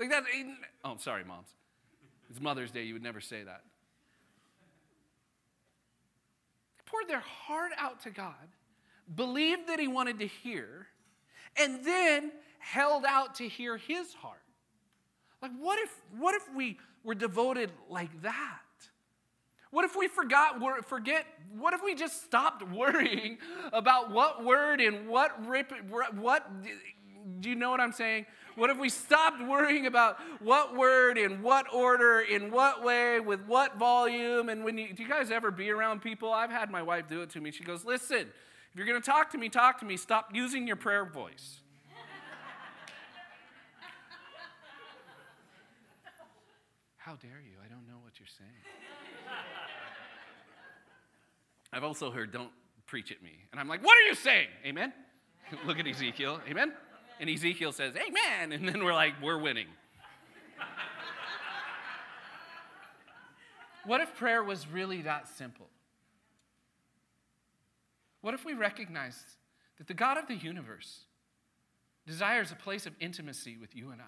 Like 0.00 0.10
that. 0.10 0.24
Eh, 0.34 0.42
oh, 0.84 0.96
sorry, 0.98 1.22
moms. 1.22 1.46
It's 2.28 2.40
Mother's 2.40 2.72
Day, 2.72 2.82
you 2.82 2.94
would 2.94 3.02
never 3.02 3.20
say 3.20 3.44
that. 3.44 3.62
Poured 6.86 7.06
their 7.06 7.20
heart 7.20 7.70
out 7.78 8.02
to 8.02 8.10
God, 8.10 8.48
believed 9.14 9.68
that 9.68 9.78
He 9.78 9.86
wanted 9.86 10.18
to 10.18 10.26
hear, 10.26 10.88
and 11.56 11.84
then 11.84 12.32
held 12.58 13.04
out 13.06 13.36
to 13.36 13.46
hear 13.46 13.76
His 13.76 14.12
heart. 14.12 14.42
Like, 15.40 15.52
what 15.56 15.78
if, 15.78 15.94
what 16.18 16.34
if 16.34 16.42
we 16.52 16.78
were 17.04 17.14
devoted 17.14 17.70
like 17.88 18.22
that? 18.22 18.61
What 19.72 19.84
if 19.86 19.96
we 19.96 20.06
forgot, 20.06 20.60
forget, 20.86 21.24
what 21.58 21.72
if 21.72 21.82
we 21.82 21.94
just 21.94 22.22
stopped 22.24 22.62
worrying 22.70 23.38
about 23.72 24.10
what 24.10 24.44
word 24.44 24.82
and 24.82 25.08
what 25.08 25.46
rip, 25.48 25.72
what, 26.14 26.46
do 27.40 27.48
you 27.48 27.54
know 27.54 27.70
what 27.70 27.80
I'm 27.80 27.92
saying? 27.92 28.26
What 28.54 28.68
if 28.68 28.78
we 28.78 28.90
stopped 28.90 29.42
worrying 29.42 29.86
about 29.86 30.18
what 30.40 30.76
word 30.76 31.16
in 31.16 31.40
what 31.40 31.72
order, 31.72 32.20
in 32.20 32.50
what 32.50 32.84
way, 32.84 33.18
with 33.18 33.46
what 33.46 33.78
volume? 33.78 34.50
And 34.50 34.62
when 34.62 34.76
you, 34.76 34.92
do 34.92 35.02
you 35.02 35.08
guys 35.08 35.30
ever 35.30 35.50
be 35.50 35.70
around 35.70 36.02
people? 36.02 36.30
I've 36.30 36.50
had 36.50 36.70
my 36.70 36.82
wife 36.82 37.08
do 37.08 37.22
it 37.22 37.30
to 37.30 37.40
me. 37.40 37.50
She 37.50 37.64
goes, 37.64 37.82
listen, 37.82 38.18
if 38.18 38.76
you're 38.76 38.84
going 38.86 39.00
to 39.00 39.10
talk 39.10 39.30
to 39.30 39.38
me, 39.38 39.48
talk 39.48 39.80
to 39.80 39.86
me. 39.86 39.96
Stop 39.96 40.32
using 40.34 40.66
your 40.66 40.76
prayer 40.76 41.06
voice. 41.06 41.60
How 46.98 47.16
dare 47.16 47.40
you? 47.42 47.56
I 47.64 47.68
don't 47.68 47.88
know 47.88 48.00
what 48.02 48.18
you're 48.18 48.28
saying. 48.38 48.61
I've 51.72 51.84
also 51.84 52.10
heard, 52.10 52.32
don't 52.32 52.50
preach 52.86 53.10
at 53.10 53.22
me. 53.22 53.30
And 53.50 53.60
I'm 53.60 53.68
like, 53.68 53.82
what 53.82 53.96
are 53.96 54.02
you 54.02 54.14
saying? 54.14 54.48
Amen? 54.66 54.92
Look 55.66 55.78
at 55.78 55.86
Ezekiel. 55.86 56.40
Amen? 56.48 56.72
And 57.20 57.30
Ezekiel 57.30 57.72
says, 57.72 57.94
Amen. 57.96 58.52
And 58.52 58.68
then 58.68 58.84
we're 58.84 58.94
like, 58.94 59.14
we're 59.22 59.38
winning. 59.38 59.68
what 63.84 64.00
if 64.00 64.14
prayer 64.16 64.42
was 64.42 64.66
really 64.68 65.02
that 65.02 65.28
simple? 65.28 65.68
What 68.20 68.34
if 68.34 68.44
we 68.44 68.54
recognized 68.54 69.36
that 69.78 69.88
the 69.88 69.94
God 69.94 70.18
of 70.18 70.28
the 70.28 70.36
universe 70.36 71.04
desires 72.06 72.52
a 72.52 72.56
place 72.56 72.86
of 72.86 72.94
intimacy 73.00 73.56
with 73.56 73.74
you 73.74 73.90
and 73.90 74.00
I, 74.00 74.04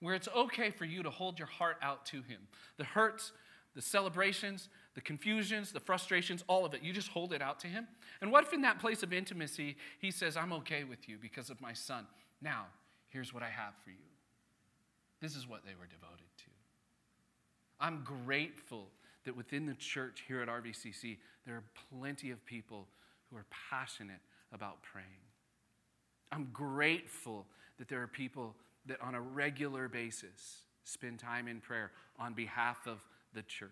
where 0.00 0.14
it's 0.14 0.28
okay 0.36 0.70
for 0.70 0.84
you 0.84 1.02
to 1.02 1.10
hold 1.10 1.38
your 1.38 1.48
heart 1.48 1.76
out 1.82 2.06
to 2.06 2.22
Him? 2.22 2.48
The 2.76 2.84
hurts, 2.84 3.32
the 3.74 3.82
celebrations, 3.82 4.68
the 4.94 5.00
confusions, 5.00 5.72
the 5.72 5.80
frustrations, 5.80 6.44
all 6.46 6.64
of 6.64 6.72
it. 6.74 6.82
You 6.82 6.92
just 6.92 7.08
hold 7.08 7.32
it 7.32 7.42
out 7.42 7.60
to 7.60 7.66
Him. 7.66 7.86
And 8.20 8.30
what 8.30 8.44
if 8.44 8.52
in 8.52 8.62
that 8.62 8.78
place 8.78 9.02
of 9.02 9.12
intimacy, 9.12 9.76
He 9.98 10.10
says, 10.10 10.36
I'm 10.36 10.52
okay 10.54 10.84
with 10.84 11.08
you 11.08 11.18
because 11.20 11.50
of 11.50 11.60
my 11.60 11.72
Son? 11.72 12.06
Now, 12.40 12.66
here's 13.08 13.34
what 13.34 13.42
I 13.42 13.48
have 13.48 13.74
for 13.82 13.90
you. 13.90 13.96
This 15.20 15.36
is 15.36 15.48
what 15.48 15.64
they 15.64 15.72
were 15.78 15.86
devoted 15.86 16.26
to. 16.38 16.44
I'm 17.80 18.04
grateful 18.04 18.88
that 19.24 19.36
within 19.36 19.66
the 19.66 19.74
church 19.74 20.22
here 20.28 20.40
at 20.40 20.48
RVCC, 20.48 21.16
there 21.46 21.56
are 21.56 21.64
plenty 21.90 22.30
of 22.30 22.44
people 22.46 22.86
who 23.30 23.36
are 23.36 23.46
passionate 23.70 24.20
about 24.52 24.82
praying. 24.82 25.06
I'm 26.30 26.48
grateful 26.52 27.46
that 27.78 27.88
there 27.88 28.02
are 28.02 28.06
people 28.06 28.54
that 28.86 29.00
on 29.00 29.14
a 29.14 29.20
regular 29.20 29.88
basis 29.88 30.62
spend 30.84 31.18
time 31.18 31.48
in 31.48 31.60
prayer 31.60 31.90
on 32.18 32.34
behalf 32.34 32.86
of 32.86 32.98
the 33.34 33.42
church. 33.42 33.70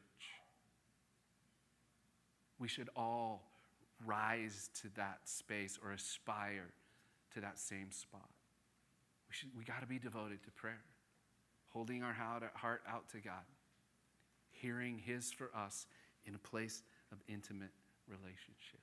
We 2.63 2.69
should 2.69 2.91
all 2.95 3.43
rise 4.07 4.71
to 4.83 4.89
that 4.95 5.19
space 5.25 5.81
or 5.83 5.91
aspire 5.91 6.71
to 7.35 7.41
that 7.41 7.59
same 7.59 7.91
spot. 7.91 8.29
We, 9.29 9.35
should, 9.35 9.49
we 9.59 9.65
got 9.65 9.81
to 9.81 9.87
be 9.89 9.99
devoted 9.99 10.45
to 10.45 10.53
prayer, 10.53 10.85
holding 11.71 12.05
our 12.05 12.13
heart 12.13 12.83
out 12.89 13.09
to 13.09 13.19
God, 13.19 13.43
hearing 14.53 14.97
His 14.97 15.33
for 15.33 15.51
us 15.57 15.89
in 16.25 16.37
a 16.37 16.39
place 16.39 16.85
of 17.11 17.19
intimate 17.27 17.73
relationship. 18.09 18.81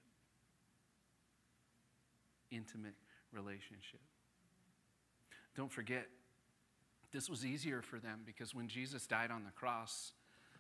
Intimate 2.51 2.95
relationship. 3.31 4.01
Don't 5.55 5.71
forget, 5.71 6.07
this 7.13 7.29
was 7.29 7.45
easier 7.45 7.81
for 7.81 7.97
them 7.97 8.23
because 8.25 8.53
when 8.53 8.67
Jesus 8.67 9.07
died 9.07 9.31
on 9.31 9.45
the 9.45 9.51
cross, 9.51 10.11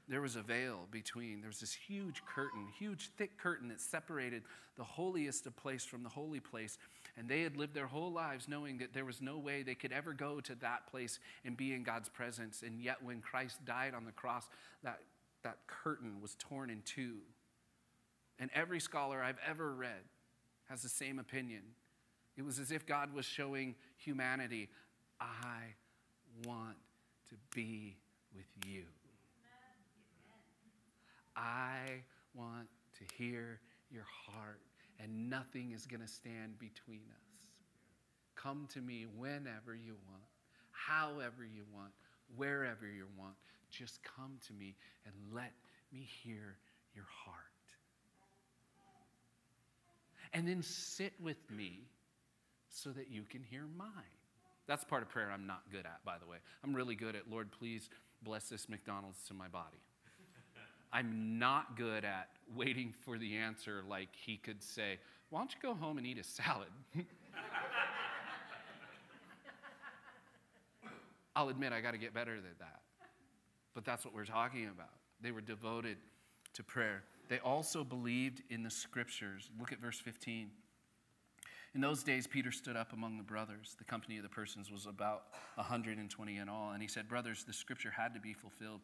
there 0.09 0.21
was 0.21 0.35
a 0.35 0.41
veil 0.41 0.87
between. 0.89 1.39
There 1.39 1.49
was 1.49 1.59
this 1.59 1.73
huge 1.73 2.23
curtain, 2.25 2.67
huge 2.77 3.11
thick 3.17 3.37
curtain 3.37 3.67
that 3.69 3.79
separated 3.79 4.43
the 4.75 4.83
holiest 4.83 5.45
of 5.45 5.55
place 5.55 5.85
from 5.85 6.01
the 6.01 6.09
holy 6.09 6.39
place. 6.39 6.79
And 7.15 7.29
they 7.29 7.41
had 7.41 7.57
lived 7.57 7.75
their 7.75 7.85
whole 7.85 8.11
lives 8.11 8.47
knowing 8.47 8.79
that 8.79 8.93
there 8.93 9.05
was 9.05 9.21
no 9.21 9.37
way 9.37 9.61
they 9.61 9.75
could 9.75 9.91
ever 9.91 10.13
go 10.13 10.39
to 10.41 10.55
that 10.55 10.87
place 10.87 11.19
and 11.45 11.55
be 11.55 11.73
in 11.73 11.83
God's 11.83 12.09
presence. 12.09 12.63
And 12.65 12.81
yet, 12.81 13.03
when 13.03 13.21
Christ 13.21 13.63
died 13.65 13.93
on 13.93 14.05
the 14.05 14.11
cross, 14.11 14.49
that, 14.83 14.99
that 15.43 15.57
curtain 15.67 16.21
was 16.21 16.35
torn 16.39 16.71
in 16.71 16.81
two. 16.83 17.17
And 18.39 18.49
every 18.55 18.79
scholar 18.79 19.21
I've 19.21 19.39
ever 19.47 19.73
read 19.73 20.01
has 20.69 20.81
the 20.81 20.89
same 20.89 21.19
opinion 21.19 21.61
It 22.37 22.45
was 22.45 22.57
as 22.57 22.71
if 22.71 22.85
God 22.85 23.13
was 23.13 23.25
showing 23.25 23.75
humanity, 23.97 24.69
I 25.19 25.75
want 26.45 26.77
to 27.29 27.35
be 27.53 27.97
with 28.33 28.47
you. 28.65 28.85
I 31.39 32.03
want 32.33 32.67
to 32.97 33.15
hear 33.15 33.61
your 33.89 34.05
heart, 34.27 34.59
and 34.99 35.29
nothing 35.29 35.71
is 35.71 35.85
going 35.85 36.01
to 36.01 36.07
stand 36.07 36.59
between 36.59 37.01
us. 37.11 37.37
Come 38.35 38.67
to 38.73 38.81
me 38.81 39.05
whenever 39.17 39.73
you 39.73 39.95
want, 40.09 40.23
however 40.71 41.43
you 41.43 41.63
want, 41.73 41.91
wherever 42.35 42.85
you 42.85 43.05
want. 43.17 43.35
Just 43.69 43.99
come 44.03 44.37
to 44.47 44.53
me 44.53 44.75
and 45.05 45.13
let 45.33 45.53
me 45.93 46.07
hear 46.23 46.57
your 46.95 47.05
heart. 47.25 47.35
And 50.33 50.47
then 50.47 50.61
sit 50.61 51.13
with 51.19 51.37
me 51.49 51.87
so 52.69 52.91
that 52.91 53.09
you 53.09 53.23
can 53.29 53.43
hear 53.43 53.65
mine. 53.77 53.89
That's 54.67 54.83
part 54.83 55.01
of 55.01 55.09
prayer 55.09 55.31
I'm 55.31 55.47
not 55.47 55.63
good 55.71 55.85
at, 55.85 56.03
by 56.05 56.17
the 56.19 56.27
way. 56.27 56.37
I'm 56.63 56.75
really 56.75 56.95
good 56.95 57.15
at, 57.15 57.29
Lord, 57.29 57.51
please 57.51 57.89
bless 58.21 58.49
this 58.49 58.69
McDonald's 58.69 59.23
to 59.27 59.33
my 59.33 59.47
body. 59.47 59.79
I'm 60.91 61.37
not 61.37 61.77
good 61.77 62.03
at 62.03 62.29
waiting 62.55 62.93
for 63.01 63.17
the 63.17 63.37
answer 63.37 63.83
like 63.87 64.09
he 64.15 64.37
could 64.37 64.63
say, 64.63 64.97
Why 65.29 65.39
don't 65.39 65.53
you 65.53 65.59
go 65.61 65.75
home 65.75 65.97
and 65.97 66.07
eat 66.07 66.17
a 66.17 66.23
salad? 66.23 66.69
I'll 71.35 71.49
admit 71.49 71.71
I 71.71 71.81
got 71.81 71.91
to 71.91 71.97
get 71.97 72.13
better 72.13 72.35
than 72.35 72.55
that. 72.59 72.81
But 73.73 73.85
that's 73.85 74.03
what 74.03 74.13
we're 74.13 74.25
talking 74.25 74.65
about. 74.65 74.89
They 75.21 75.31
were 75.31 75.41
devoted 75.41 75.97
to 76.53 76.63
prayer. 76.63 77.03
They 77.29 77.39
also 77.39 77.83
believed 77.83 78.41
in 78.49 78.63
the 78.63 78.71
scriptures. 78.71 79.49
Look 79.59 79.71
at 79.71 79.79
verse 79.79 79.99
15. 79.99 80.49
In 81.75 81.81
those 81.81 82.01
days, 82.01 82.25
Peter 82.25 82.51
stood 82.51 82.75
up 82.75 82.93
among 82.93 83.17
the 83.17 83.23
brothers. 83.23 83.75
The 83.77 83.83
company 83.83 84.17
of 84.17 84.23
the 84.23 84.29
persons 84.29 84.71
was 84.71 84.87
about 84.87 85.25
120 85.55 86.37
in 86.37 86.49
all. 86.49 86.71
And 86.71 86.81
he 86.81 86.87
said, 86.87 87.07
Brothers, 87.07 87.43
the 87.43 87.53
scripture 87.53 87.91
had 87.91 88.13
to 88.15 88.19
be 88.19 88.33
fulfilled, 88.33 88.81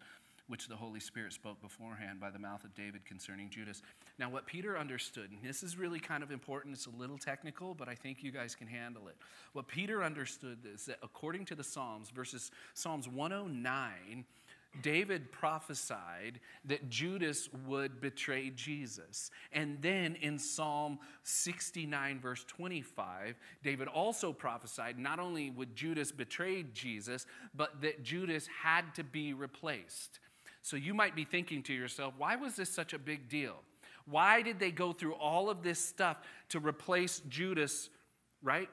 which 0.47 0.67
the 0.67 0.75
Holy 0.75 0.99
Spirit 0.99 1.33
spoke 1.33 1.61
beforehand 1.61 2.19
by 2.19 2.29
the 2.29 2.39
mouth 2.39 2.63
of 2.63 2.73
David 2.75 3.05
concerning 3.05 3.49
Judas. 3.49 3.81
Now, 4.19 4.29
what 4.29 4.45
Peter 4.45 4.77
understood, 4.77 5.31
and 5.31 5.39
this 5.43 5.63
is 5.63 5.77
really 5.77 5.99
kind 5.99 6.23
of 6.23 6.31
important, 6.31 6.75
it's 6.75 6.85
a 6.85 6.91
little 6.91 7.17
technical, 7.17 7.73
but 7.73 7.89
I 7.89 7.95
think 7.95 8.23
you 8.23 8.31
guys 8.31 8.55
can 8.55 8.67
handle 8.67 9.07
it. 9.07 9.15
What 9.53 9.67
Peter 9.67 10.03
understood 10.03 10.59
is 10.71 10.85
that 10.85 10.99
according 11.01 11.45
to 11.45 11.55
the 11.55 11.63
Psalms, 11.63 12.09
verses 12.09 12.51
Psalms 12.73 13.07
109, 13.07 14.25
David 14.81 15.31
prophesied 15.31 16.39
that 16.65 16.89
Judas 16.89 17.49
would 17.65 18.01
betray 18.01 18.49
Jesus. 18.49 19.31
And 19.51 19.81
then 19.81 20.15
in 20.15 20.37
Psalm 20.37 20.99
69, 21.23 22.19
verse 22.19 22.43
25, 22.47 23.35
David 23.63 23.87
also 23.87 24.33
prophesied 24.33 24.99
not 24.99 25.19
only 25.19 25.49
would 25.49 25.75
Judas 25.75 26.11
betray 26.11 26.63
Jesus, 26.73 27.25
but 27.55 27.81
that 27.81 28.03
Judas 28.03 28.47
had 28.61 28.93
to 28.95 29.03
be 29.03 29.33
replaced. 29.33 30.19
So 30.65 30.77
you 30.77 30.95
might 30.95 31.15
be 31.15 31.25
thinking 31.25 31.61
to 31.63 31.73
yourself, 31.73 32.15
why 32.17 32.37
was 32.37 32.55
this 32.55 32.71
such 32.71 32.93
a 32.93 32.97
big 32.97 33.29
deal? 33.29 33.53
Why 34.07 34.41
did 34.41 34.57
they 34.57 34.71
go 34.71 34.93
through 34.93 35.13
all 35.13 35.47
of 35.47 35.61
this 35.61 35.77
stuff 35.77 36.17
to 36.49 36.59
replace 36.59 37.21
Judas, 37.29 37.91
right? 38.41 38.67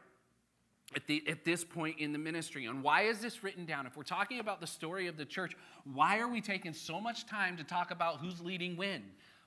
at, 0.95 1.07
the, 1.07 1.23
at 1.29 1.45
this 1.45 1.65
point 1.65 1.99
in 1.99 2.13
the 2.13 2.19
ministry. 2.19 2.67
And 2.67 2.83
why 2.83 3.03
is 3.03 3.21
this 3.21 3.43
written 3.43 3.67
down? 3.67 3.87
If 3.87 3.95
we're 3.95 4.03
talking 4.05 4.41
about 4.41 4.61
the 4.61 4.67
story 4.67 5.07
of 5.07 5.19
the 5.19 5.25
church, 5.25 5.55
why 5.93 6.19
are 6.19 6.29
we 6.29 6.41
taking 6.41 6.73
so 6.73 6.99
much 6.99 7.27
time 7.27 7.57
to 7.59 7.65
talk 7.65 7.91
about 7.91 8.21
who's 8.21 8.41
leading 8.41 8.77
when? 8.77 9.03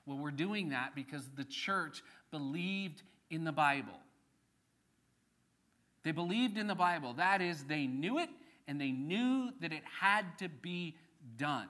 Well, 0.06 0.18
we're 0.18 0.30
doing 0.30 0.68
that 0.68 0.94
because 0.94 1.28
the 1.36 1.44
church 1.44 2.02
believed 2.30 3.02
in 3.30 3.44
the 3.44 3.52
Bible. 3.52 3.98
They 6.04 6.12
believed 6.12 6.58
in 6.58 6.68
the 6.68 6.74
Bible. 6.74 7.14
That 7.14 7.42
is, 7.42 7.64
they 7.64 7.86
knew 7.86 8.18
it 8.18 8.30
and 8.68 8.80
they 8.80 8.92
knew 8.92 9.50
that 9.60 9.72
it 9.72 9.82
had 10.00 10.24
to 10.38 10.48
be 10.48 10.96
done. 11.36 11.68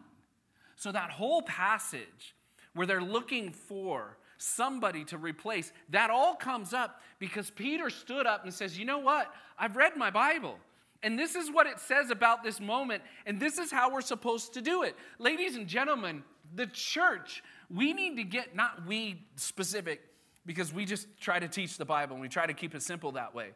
So, 0.77 0.93
that 0.93 1.11
whole 1.11 1.43
passage 1.43 2.35
where 2.75 2.87
they're 2.87 3.03
looking 3.03 3.51
for 3.53 4.17
somebody 4.39 5.05
to 5.05 5.19
replace. 5.19 5.73
That 5.91 6.11
all 6.11 6.35
comes 6.35 6.73
up 6.73 7.01
because 7.19 7.51
Peter 7.51 7.91
stood 7.91 8.27
up 8.27 8.45
and 8.45 8.53
says, 8.53 8.79
You 8.79 8.85
know 8.85 8.99
what? 8.99 9.33
I've 9.59 9.77
read 9.77 9.97
my 9.97 10.11
Bible. 10.11 10.59
And 11.03 11.19
this 11.19 11.35
is 11.35 11.51
what 11.51 11.67
it 11.67 11.79
says 11.79 12.11
about 12.11 12.43
this 12.43 12.59
moment, 12.59 13.03
and 13.27 13.39
this 13.39 13.59
is 13.59 13.71
how 13.71 13.93
we're 13.93 14.01
supposed 14.01 14.55
to 14.55 14.63
do 14.63 14.83
it. 14.83 14.97
Ladies 15.19 15.55
and 15.55 15.67
gentlemen, 15.69 16.25
the 16.55 16.67
church, 16.67 17.45
we 17.73 17.93
need 17.93 18.17
to 18.17 18.25
get, 18.25 18.57
not 18.57 18.87
we 18.87 19.23
specific, 19.37 20.01
because 20.47 20.73
we 20.73 20.85
just 20.85 21.07
try 21.21 21.39
to 21.39 21.49
teach 21.49 21.77
the 21.77 21.85
Bible 21.85 22.15
and 22.15 22.23
we 22.23 22.29
try 22.29 22.47
to 22.47 22.55
keep 22.55 22.75
it 22.75 22.83
simple 22.83 23.13
that 23.13 23.35
way. 23.35 23.51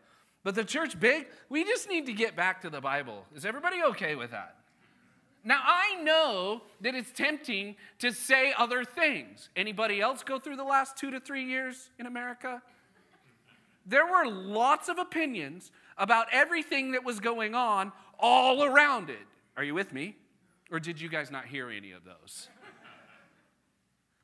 But 0.44 0.54
the 0.54 0.64
church 0.64 1.00
big, 1.00 1.26
we 1.48 1.64
just 1.64 1.88
need 1.88 2.06
to 2.06 2.12
get 2.12 2.36
back 2.36 2.60
to 2.62 2.70
the 2.70 2.80
Bible. 2.80 3.24
Is 3.34 3.44
everybody 3.44 3.82
okay 3.84 4.14
with 4.16 4.30
that? 4.30 4.56
Now 5.42 5.62
I 5.64 6.00
know 6.02 6.62
that 6.80 6.94
it's 6.94 7.10
tempting 7.12 7.76
to 7.98 8.12
say 8.12 8.52
other 8.56 8.84
things. 8.84 9.48
Anybody 9.56 10.00
else 10.00 10.22
go 10.22 10.38
through 10.38 10.56
the 10.56 10.64
last 10.64 10.96
2 10.98 11.10
to 11.12 11.20
3 11.20 11.44
years 11.44 11.90
in 11.98 12.06
America? 12.06 12.62
There 13.86 14.06
were 14.06 14.26
lots 14.26 14.88
of 14.88 14.98
opinions 14.98 15.72
about 15.96 16.26
everything 16.32 16.92
that 16.92 17.04
was 17.04 17.20
going 17.20 17.54
on 17.54 17.92
all 18.18 18.62
around 18.64 19.10
it. 19.10 19.26
Are 19.56 19.64
you 19.64 19.74
with 19.74 19.92
me? 19.92 20.16
Or 20.70 20.78
did 20.78 21.00
you 21.00 21.08
guys 21.08 21.30
not 21.30 21.46
hear 21.46 21.70
any 21.70 21.92
of 21.92 22.04
those? 22.04 22.48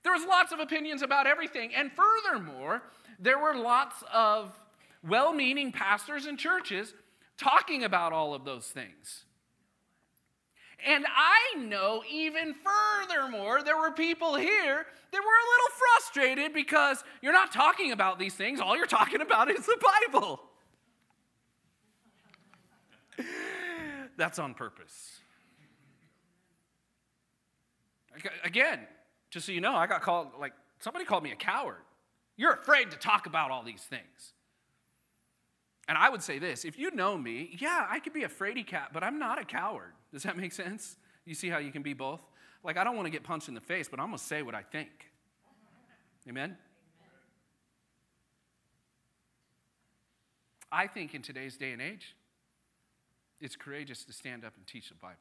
There 0.02 0.12
was 0.12 0.24
lots 0.24 0.52
of 0.52 0.60
opinions 0.60 1.02
about 1.02 1.26
everything. 1.26 1.74
And 1.74 1.90
furthermore, 1.92 2.82
there 3.18 3.38
were 3.38 3.54
lots 3.54 4.04
of 4.12 4.56
well-meaning 5.06 5.72
pastors 5.72 6.26
and 6.26 6.38
churches 6.38 6.94
talking 7.36 7.82
about 7.82 8.12
all 8.12 8.32
of 8.32 8.44
those 8.44 8.66
things. 8.66 9.25
And 10.84 11.06
I 11.08 11.58
know 11.58 12.02
even 12.10 12.54
furthermore, 12.54 13.62
there 13.62 13.76
were 13.76 13.92
people 13.92 14.36
here 14.36 14.86
that 15.10 15.20
were 15.20 15.20
a 15.20 15.46
little 15.52 15.70
frustrated 15.78 16.52
because 16.52 17.02
you're 17.22 17.32
not 17.32 17.52
talking 17.52 17.92
about 17.92 18.18
these 18.18 18.34
things. 18.34 18.60
All 18.60 18.76
you're 18.76 18.86
talking 18.86 19.20
about 19.20 19.50
is 19.50 19.64
the 19.64 19.78
Bible. 20.10 20.40
That's 24.16 24.38
on 24.38 24.54
purpose. 24.54 25.20
Again, 28.44 28.80
just 29.30 29.46
so 29.46 29.52
you 29.52 29.60
know, 29.60 29.74
I 29.74 29.86
got 29.86 30.02
called, 30.02 30.28
like, 30.38 30.52
somebody 30.78 31.04
called 31.04 31.22
me 31.22 31.32
a 31.32 31.36
coward. 31.36 31.82
You're 32.36 32.52
afraid 32.52 32.90
to 32.90 32.96
talk 32.96 33.26
about 33.26 33.50
all 33.50 33.62
these 33.62 33.82
things. 33.82 34.34
And 35.88 35.96
I 35.96 36.10
would 36.10 36.22
say 36.22 36.38
this 36.38 36.64
if 36.64 36.78
you 36.78 36.90
know 36.90 37.16
me, 37.16 37.56
yeah, 37.60 37.86
I 37.88 38.00
could 38.00 38.12
be 38.12 38.24
a 38.24 38.28
fraidy 38.28 38.66
cat, 38.66 38.90
but 38.92 39.04
I'm 39.04 39.18
not 39.18 39.40
a 39.40 39.44
coward. 39.44 39.92
Does 40.16 40.22
that 40.22 40.38
make 40.38 40.52
sense? 40.52 40.96
You 41.26 41.34
see 41.34 41.50
how 41.50 41.58
you 41.58 41.70
can 41.70 41.82
be 41.82 41.92
both? 41.92 42.22
Like, 42.64 42.78
I 42.78 42.84
don't 42.84 42.96
want 42.96 43.04
to 43.04 43.10
get 43.10 43.22
punched 43.22 43.48
in 43.48 43.54
the 43.54 43.60
face, 43.60 43.86
but 43.86 44.00
I'm 44.00 44.06
going 44.06 44.16
to 44.16 44.24
say 44.24 44.40
what 44.40 44.54
I 44.54 44.62
think. 44.62 44.88
Amen? 46.26 46.56
I 50.72 50.86
think 50.86 51.14
in 51.14 51.20
today's 51.20 51.58
day 51.58 51.72
and 51.72 51.82
age, 51.82 52.16
it's 53.42 53.56
courageous 53.56 54.04
to 54.04 54.14
stand 54.14 54.42
up 54.42 54.54
and 54.56 54.66
teach 54.66 54.88
the 54.88 54.94
Bible. 54.94 55.16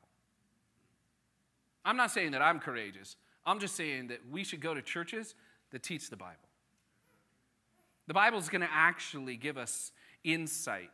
I'm 1.83 1.97
not 1.97 2.11
saying 2.11 2.31
that 2.31 2.41
I'm 2.41 2.61
courageous. 2.61 3.17
I'm 3.45 3.59
just 3.59 3.75
saying 3.75 4.07
that 4.07 4.21
we 4.31 4.45
should 4.45 4.61
go 4.61 4.73
to 4.73 4.81
churches 4.81 5.35
that 5.71 5.83
teach 5.83 6.09
the 6.09 6.15
Bible. 6.15 6.35
The 8.07 8.13
Bible 8.13 8.37
is 8.37 8.47
going 8.47 8.61
to 8.61 8.71
actually 8.71 9.35
give 9.35 9.57
us 9.57 9.91
insight, 10.23 10.91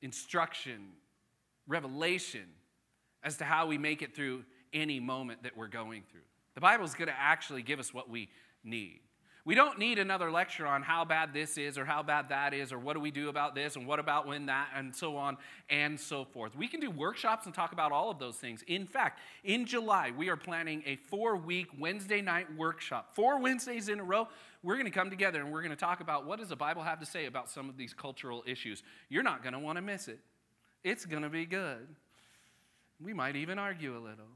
instruction, 0.00 0.92
revelation 1.66 2.46
as 3.22 3.38
to 3.38 3.44
how 3.44 3.66
we 3.66 3.78
make 3.78 4.02
it 4.02 4.14
through 4.14 4.44
any 4.72 5.00
moment 5.00 5.42
that 5.44 5.56
we're 5.56 5.68
going 5.68 6.02
through. 6.10 6.20
The 6.54 6.60
Bible 6.60 6.84
is 6.84 6.94
going 6.94 7.08
to 7.08 7.18
actually 7.18 7.62
give 7.62 7.80
us 7.80 7.92
what 7.92 8.08
we 8.08 8.28
need. 8.62 9.00
We 9.46 9.54
don't 9.54 9.78
need 9.78 9.98
another 9.98 10.30
lecture 10.30 10.66
on 10.66 10.80
how 10.80 11.04
bad 11.04 11.34
this 11.34 11.58
is 11.58 11.76
or 11.76 11.84
how 11.84 12.02
bad 12.02 12.30
that 12.30 12.54
is 12.54 12.72
or 12.72 12.78
what 12.78 12.94
do 12.94 13.00
we 13.00 13.10
do 13.10 13.28
about 13.28 13.54
this 13.54 13.76
and 13.76 13.86
what 13.86 13.98
about 13.98 14.26
when 14.26 14.46
that 14.46 14.68
and 14.74 14.94
so 14.96 15.18
on 15.18 15.36
and 15.68 16.00
so 16.00 16.24
forth. 16.24 16.56
We 16.56 16.66
can 16.66 16.80
do 16.80 16.90
workshops 16.90 17.44
and 17.44 17.54
talk 17.54 17.72
about 17.72 17.92
all 17.92 18.10
of 18.10 18.18
those 18.18 18.36
things. 18.36 18.62
In 18.66 18.86
fact, 18.86 19.20
in 19.42 19.66
July, 19.66 20.12
we 20.16 20.30
are 20.30 20.36
planning 20.36 20.82
a 20.86 20.96
four 20.96 21.36
week 21.36 21.66
Wednesday 21.78 22.22
night 22.22 22.46
workshop. 22.56 23.14
Four 23.14 23.38
Wednesdays 23.38 23.90
in 23.90 24.00
a 24.00 24.04
row, 24.04 24.28
we're 24.62 24.76
going 24.76 24.86
to 24.86 24.90
come 24.90 25.10
together 25.10 25.40
and 25.40 25.52
we're 25.52 25.60
going 25.60 25.70
to 25.70 25.76
talk 25.76 26.00
about 26.00 26.24
what 26.24 26.38
does 26.38 26.48
the 26.48 26.56
Bible 26.56 26.82
have 26.82 27.00
to 27.00 27.06
say 27.06 27.26
about 27.26 27.50
some 27.50 27.68
of 27.68 27.76
these 27.76 27.92
cultural 27.92 28.42
issues. 28.46 28.82
You're 29.10 29.22
not 29.22 29.42
going 29.42 29.52
to 29.52 29.58
want 29.58 29.76
to 29.76 29.82
miss 29.82 30.08
it. 30.08 30.20
It's 30.84 31.06
going 31.06 31.22
to 31.22 31.30
be 31.30 31.46
good. 31.46 31.88
We 33.02 33.12
might 33.12 33.34
even 33.36 33.58
argue 33.58 33.92
a 33.92 33.98
little. 33.98 34.30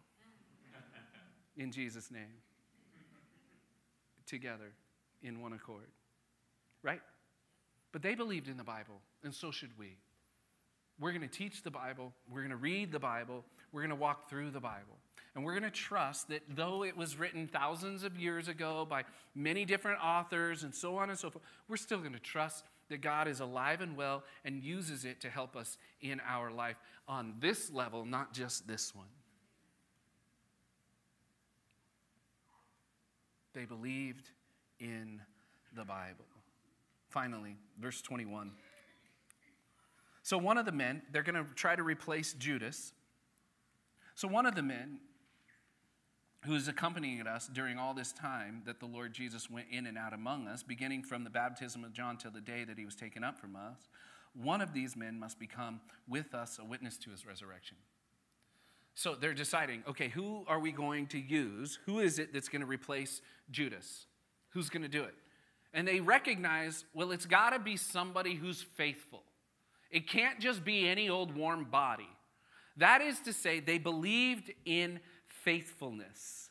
In 1.56 1.70
Jesus' 1.70 2.10
name. 2.10 2.42
Together 4.26 4.72
in 5.22 5.40
one 5.40 5.52
accord. 5.52 5.88
Right? 6.82 7.00
But 7.92 8.02
they 8.02 8.14
believed 8.14 8.48
in 8.48 8.56
the 8.56 8.64
Bible, 8.64 9.00
and 9.24 9.34
so 9.34 9.50
should 9.50 9.76
we. 9.78 9.96
We're 11.00 11.12
going 11.12 11.22
to 11.22 11.28
teach 11.28 11.62
the 11.62 11.70
Bible, 11.70 12.12
we're 12.30 12.40
going 12.40 12.50
to 12.50 12.56
read 12.56 12.92
the 12.92 12.98
Bible, 12.98 13.44
we're 13.72 13.80
going 13.82 13.90
to 13.90 13.96
walk 13.96 14.28
through 14.28 14.50
the 14.50 14.60
Bible. 14.60 14.98
And 15.34 15.44
we're 15.44 15.52
going 15.52 15.70
to 15.70 15.70
trust 15.70 16.28
that 16.28 16.42
though 16.48 16.82
it 16.82 16.96
was 16.96 17.16
written 17.16 17.46
thousands 17.46 18.02
of 18.02 18.18
years 18.18 18.48
ago 18.48 18.86
by 18.88 19.04
many 19.34 19.64
different 19.64 20.02
authors 20.02 20.64
and 20.64 20.74
so 20.74 20.96
on 20.96 21.10
and 21.10 21.18
so 21.18 21.30
forth, 21.30 21.44
we're 21.68 21.76
still 21.76 22.00
going 22.00 22.12
to 22.12 22.18
trust 22.18 22.64
that 22.88 23.00
God 23.00 23.28
is 23.28 23.40
alive 23.40 23.80
and 23.80 23.96
well 23.96 24.24
and 24.44 24.62
uses 24.62 25.04
it 25.04 25.20
to 25.20 25.30
help 25.30 25.56
us 25.56 25.78
in 26.00 26.20
our 26.26 26.50
life 26.50 26.76
on 27.06 27.34
this 27.40 27.70
level, 27.70 28.04
not 28.04 28.32
just 28.32 28.66
this 28.66 28.94
one. 28.94 29.06
They 33.54 33.64
believed 33.64 34.30
in 34.78 35.20
the 35.74 35.84
Bible. 35.84 36.24
Finally, 37.08 37.56
verse 37.80 38.02
21. 38.02 38.52
So, 40.22 40.36
one 40.36 40.58
of 40.58 40.66
the 40.66 40.72
men, 40.72 41.02
they're 41.10 41.22
going 41.22 41.42
to 41.42 41.54
try 41.54 41.74
to 41.74 41.82
replace 41.82 42.34
Judas. 42.34 42.92
So, 44.14 44.28
one 44.28 44.44
of 44.46 44.54
the 44.54 44.62
men 44.62 44.98
who 46.44 46.54
is 46.54 46.68
accompanying 46.68 47.26
us 47.26 47.48
during 47.52 47.78
all 47.78 47.94
this 47.94 48.12
time 48.12 48.62
that 48.64 48.78
the 48.80 48.86
Lord 48.86 49.12
Jesus 49.12 49.50
went 49.50 49.66
in 49.70 49.86
and 49.86 49.98
out 49.98 50.12
among 50.12 50.46
us, 50.46 50.62
beginning 50.62 51.02
from 51.02 51.24
the 51.24 51.30
baptism 51.30 51.84
of 51.84 51.92
John 51.92 52.16
till 52.16 52.30
the 52.30 52.40
day 52.40 52.64
that 52.64 52.78
he 52.78 52.84
was 52.84 52.94
taken 52.94 53.24
up 53.24 53.38
from 53.38 53.56
us, 53.56 53.88
one 54.34 54.60
of 54.60 54.72
these 54.72 54.96
men 54.96 55.18
must 55.18 55.40
become 55.40 55.80
with 56.06 56.34
us 56.34 56.58
a 56.60 56.64
witness 56.64 56.96
to 56.98 57.10
his 57.10 57.26
resurrection. 57.26 57.76
So 58.94 59.14
they're 59.14 59.34
deciding, 59.34 59.82
okay, 59.88 60.08
who 60.08 60.44
are 60.46 60.60
we 60.60 60.72
going 60.72 61.06
to 61.08 61.18
use? 61.18 61.78
Who 61.86 62.00
is 62.00 62.18
it 62.18 62.32
that's 62.32 62.48
going 62.48 62.62
to 62.62 62.66
replace 62.66 63.20
Judas? 63.50 64.06
Who's 64.50 64.70
going 64.70 64.82
to 64.82 64.88
do 64.88 65.02
it? 65.02 65.14
And 65.72 65.86
they 65.86 66.00
recognize, 66.00 66.84
well, 66.94 67.12
it's 67.12 67.26
got 67.26 67.50
to 67.50 67.58
be 67.58 67.76
somebody 67.76 68.34
who's 68.34 68.62
faithful. 68.62 69.22
It 69.90 70.08
can't 70.08 70.40
just 70.40 70.64
be 70.64 70.88
any 70.88 71.08
old 71.08 71.34
warm 71.34 71.64
body. 71.64 72.08
That 72.76 73.00
is 73.00 73.20
to 73.20 73.32
say, 73.32 73.60
they 73.60 73.78
believed 73.78 74.52
in 74.64 75.00
faithfulness. 75.42 76.50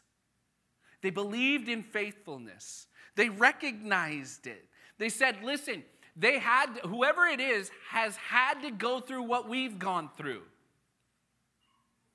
They 1.01 1.09
believed 1.09 1.69
in 1.69 1.83
faithfulness. 1.83 2.87
They 3.15 3.29
recognized 3.29 4.47
it. 4.47 4.65
They 4.97 5.09
said, 5.09 5.37
listen, 5.43 5.83
they 6.15 6.39
had, 6.39 6.67
whoever 6.83 7.25
it 7.25 7.39
is, 7.39 7.69
has 7.89 8.15
had 8.17 8.61
to 8.61 8.71
go 8.71 8.99
through 8.99 9.23
what 9.23 9.47
we've 9.47 9.77
gone 9.77 10.09
through. 10.17 10.41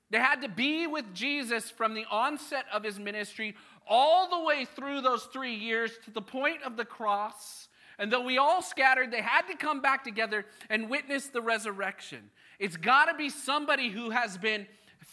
They 0.09 0.19
had 0.19 0.41
to 0.41 0.49
be 0.49 0.85
with 0.85 1.13
Jesus 1.13 1.71
from 1.71 1.93
the 1.93 2.05
onset 2.11 2.65
of 2.71 2.83
his 2.83 2.99
ministry 2.99 3.55
all 3.87 4.29
the 4.29 4.45
way 4.45 4.65
through 4.65 5.01
those 5.01 5.23
three 5.25 5.55
years 5.55 5.91
to 6.05 6.11
the 6.11 6.21
point 6.21 6.61
of 6.63 6.77
the 6.77 6.85
cross 6.85 7.67
and 7.99 8.11
though 8.11 8.21
we 8.21 8.37
all 8.37 8.61
scattered, 8.61 9.11
they 9.11 9.21
had 9.21 9.43
to 9.43 9.55
come 9.55 9.81
back 9.81 10.03
together 10.03 10.45
and 10.69 10.89
witness 10.89 11.27
the 11.27 11.41
resurrection. 11.41 12.31
It's 12.59 12.77
got 12.77 13.05
to 13.05 13.13
be 13.13 13.29
somebody 13.29 13.89
who 13.89 14.09
has 14.09 14.37
been 14.37 14.67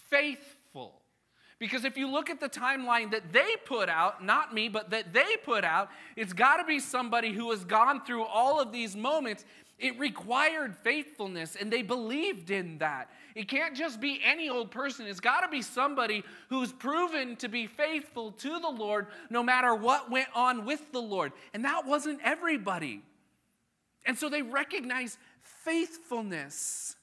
faithful. 0.09 1.03
Because 1.61 1.85
if 1.85 1.99
you 1.99 2.11
look 2.11 2.31
at 2.31 2.41
the 2.41 2.49
timeline 2.49 3.11
that 3.11 3.33
they 3.33 3.55
put 3.67 3.91
out, 3.91 4.25
not 4.25 4.55
me, 4.55 4.71
but 4.71 4.91
that 4.91 5.13
they 5.13 5.37
put 5.45 5.63
out, 5.63 5.91
it's 6.17 6.33
got 6.33 6.57
to 6.57 6.65
be 6.65 6.81
somebody 6.81 7.33
who 7.33 7.51
has 7.51 7.65
gone 7.65 8.03
through 8.05 8.25
all 8.25 8.59
of 8.59 8.73
these 8.73 8.97
moments. 8.97 9.45
It 9.79 9.99
required 9.99 10.75
faithfulness, 10.75 11.57
and 11.61 11.71
they 11.71 11.83
believed 11.83 12.51
in 12.51 12.79
that. 12.79 13.11
It 13.35 13.47
can't 13.47 13.77
just 13.77 14.01
be 14.01 14.21
any 14.25 14.49
old 14.49 14.71
person. 14.71 15.07
It's 15.07 15.21
got 15.21 15.43
to 15.43 15.49
be 15.49 15.61
somebody 15.61 16.25
who's 16.49 16.73
proven 16.73 17.37
to 17.37 17.49
be 17.49 17.67
faithful 17.67 18.33
to 18.33 18.59
the 18.59 18.71
Lord 18.71 19.09
no 19.29 19.43
matter 19.43 19.75
what 19.75 20.11
went 20.11 20.29
on 20.35 20.65
with 20.65 20.91
the 20.93 21.01
Lord. 21.01 21.33
And 21.53 21.67
that 21.67 21.87
wasn't 21.87 22.21
everybody. 22.25 23.03
And 24.07 24.19
so 24.19 24.31
they 24.31 24.41
recognize 24.41 25.19
faithfulness. 25.43 26.97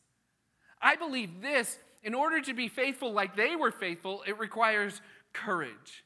I 0.82 0.96
believe 0.96 1.42
this 1.42 1.78
in 2.08 2.16
order 2.16 2.42
to 2.42 2.54
be 2.54 2.70
faithful 2.70 3.12
like 3.12 3.36
they 3.36 3.56
were 3.56 3.72
faithful, 3.72 4.24
it 4.26 4.40
requires 4.40 5.02
courage. 5.34 6.06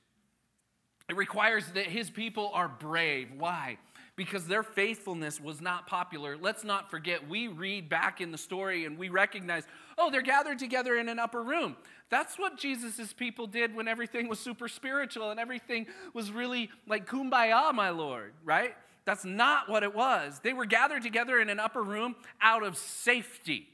It 1.08 1.16
requires 1.16 1.66
that 1.74 1.86
his 1.86 2.10
people 2.10 2.52
are 2.54 2.68
brave. 2.68 3.30
Why? 3.38 3.78
because 4.22 4.46
their 4.46 4.62
faithfulness 4.62 5.40
was 5.42 5.62
not 5.62 5.88
popular. 5.88 6.38
Let's 6.38 6.64
not 6.64 6.92
forget, 6.92 7.28
we 7.28 7.48
read 7.48 7.90
back 7.90 8.22
in 8.22 8.32
the 8.32 8.38
story 8.38 8.86
and 8.86 8.96
we 8.96 9.10
recognize, 9.10 9.64
oh, 9.98 10.12
they're 10.12 10.22
gathered 10.22 10.60
together 10.60 10.96
in 10.98 11.10
an 11.10 11.18
upper 11.18 11.42
room. 11.42 11.76
That's 12.10 12.38
what 12.38 12.56
Jesus' 12.58 13.14
people 13.14 13.48
did 13.48 13.74
when 13.74 13.88
everything 13.88 14.28
was 14.28 14.40
super 14.40 14.68
spiritual 14.68 15.32
and 15.32 15.40
everything 15.40 15.88
was 16.14 16.30
really 16.32 16.70
like 16.88 17.08
kumbaya, 17.08 17.74
my 17.74 17.90
Lord, 17.90 18.34
right? 18.44 18.76
That's 19.06 19.26
not 19.26 19.70
what 19.70 19.82
it 19.82 19.96
was. 19.96 20.40
They 20.44 20.54
were 20.54 20.66
gathered 20.66 21.02
together 21.02 21.40
in 21.40 21.50
an 21.50 21.60
upper 21.60 21.82
room 21.82 22.16
out 22.42 22.64
of 22.64 22.78
safety. 22.78 23.70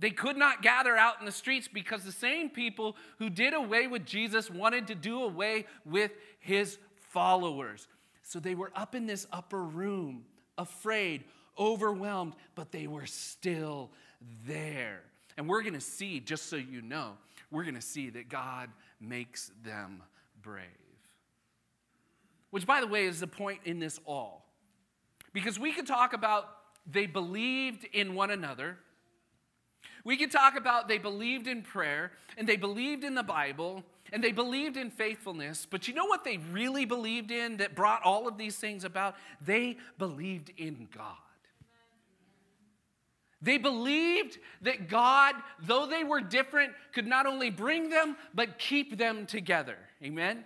They 0.00 0.10
could 0.10 0.36
not 0.36 0.62
gather 0.62 0.96
out 0.96 1.18
in 1.18 1.26
the 1.26 1.32
streets 1.32 1.68
because 1.72 2.04
the 2.04 2.12
same 2.12 2.50
people 2.50 2.96
who 3.18 3.28
did 3.28 3.52
away 3.52 3.86
with 3.88 4.04
Jesus 4.04 4.50
wanted 4.50 4.86
to 4.88 4.94
do 4.94 5.22
away 5.22 5.66
with 5.84 6.12
his 6.38 6.78
followers. 6.94 7.88
So 8.22 8.38
they 8.38 8.54
were 8.54 8.70
up 8.76 8.94
in 8.94 9.06
this 9.06 9.26
upper 9.32 9.62
room, 9.62 10.24
afraid, 10.56 11.24
overwhelmed, 11.58 12.34
but 12.54 12.70
they 12.70 12.86
were 12.86 13.06
still 13.06 13.90
there. 14.46 15.00
And 15.36 15.48
we're 15.48 15.62
going 15.62 15.74
to 15.74 15.80
see, 15.80 16.20
just 16.20 16.46
so 16.46 16.56
you 16.56 16.82
know, 16.82 17.14
we're 17.50 17.64
going 17.64 17.74
to 17.74 17.80
see 17.80 18.10
that 18.10 18.28
God 18.28 18.70
makes 19.00 19.50
them 19.64 20.02
brave. 20.42 20.64
Which, 22.50 22.66
by 22.66 22.80
the 22.80 22.86
way, 22.86 23.06
is 23.06 23.20
the 23.20 23.26
point 23.26 23.60
in 23.64 23.78
this 23.78 23.98
all. 24.04 24.46
Because 25.32 25.58
we 25.58 25.72
could 25.72 25.86
talk 25.86 26.12
about 26.12 26.48
they 26.90 27.06
believed 27.06 27.84
in 27.92 28.14
one 28.14 28.30
another. 28.30 28.78
We 30.08 30.16
could 30.16 30.30
talk 30.30 30.56
about 30.56 30.88
they 30.88 30.96
believed 30.96 31.46
in 31.46 31.60
prayer 31.60 32.12
and 32.38 32.48
they 32.48 32.56
believed 32.56 33.04
in 33.04 33.14
the 33.14 33.22
Bible 33.22 33.84
and 34.10 34.24
they 34.24 34.32
believed 34.32 34.78
in 34.78 34.90
faithfulness, 34.90 35.66
but 35.68 35.86
you 35.86 35.92
know 35.92 36.06
what 36.06 36.24
they 36.24 36.38
really 36.50 36.86
believed 36.86 37.30
in 37.30 37.58
that 37.58 37.74
brought 37.74 38.02
all 38.04 38.26
of 38.26 38.38
these 38.38 38.56
things 38.56 38.84
about? 38.84 39.16
They 39.44 39.76
believed 39.98 40.50
in 40.56 40.88
God. 40.96 41.12
They 43.42 43.58
believed 43.58 44.38
that 44.62 44.88
God, 44.88 45.34
though 45.60 45.84
they 45.84 46.04
were 46.04 46.22
different, 46.22 46.72
could 46.94 47.06
not 47.06 47.26
only 47.26 47.50
bring 47.50 47.90
them, 47.90 48.16
but 48.32 48.58
keep 48.58 48.96
them 48.96 49.26
together. 49.26 49.76
Amen? 50.02 50.42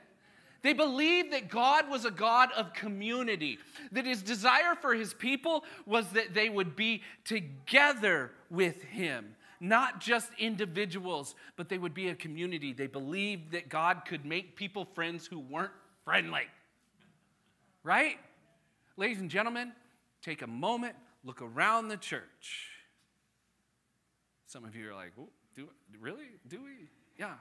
They 0.62 0.72
believed 0.72 1.32
that 1.32 1.48
God 1.48 1.88
was 1.88 2.04
a 2.04 2.10
God 2.10 2.48
of 2.56 2.72
community, 2.72 3.60
that 3.92 4.06
his 4.06 4.22
desire 4.22 4.74
for 4.74 4.92
his 4.92 5.14
people 5.14 5.62
was 5.86 6.08
that 6.14 6.34
they 6.34 6.48
would 6.48 6.74
be 6.74 7.02
together 7.24 8.32
with 8.50 8.82
him 8.82 9.36
not 9.62 10.00
just 10.00 10.28
individuals, 10.38 11.36
but 11.56 11.68
they 11.68 11.78
would 11.78 11.94
be 11.94 12.08
a 12.08 12.14
community. 12.16 12.72
They 12.72 12.88
believed 12.88 13.52
that 13.52 13.68
God 13.68 14.02
could 14.04 14.26
make 14.26 14.56
people 14.56 14.84
friends 14.84 15.24
who 15.24 15.38
weren't 15.38 15.70
friendly. 16.04 16.48
Right? 17.84 18.18
Ladies 18.96 19.20
and 19.20 19.30
gentlemen, 19.30 19.72
take 20.20 20.42
a 20.42 20.48
moment, 20.48 20.96
look 21.24 21.40
around 21.40 21.88
the 21.88 21.96
church. 21.96 22.70
Some 24.46 24.64
of 24.64 24.74
you 24.74 24.90
are 24.90 24.94
like, 24.94 25.12
do 25.54 25.68
really? 26.00 26.26
Do 26.48 26.62
we? 26.64 26.88
Yeah. 27.16 27.34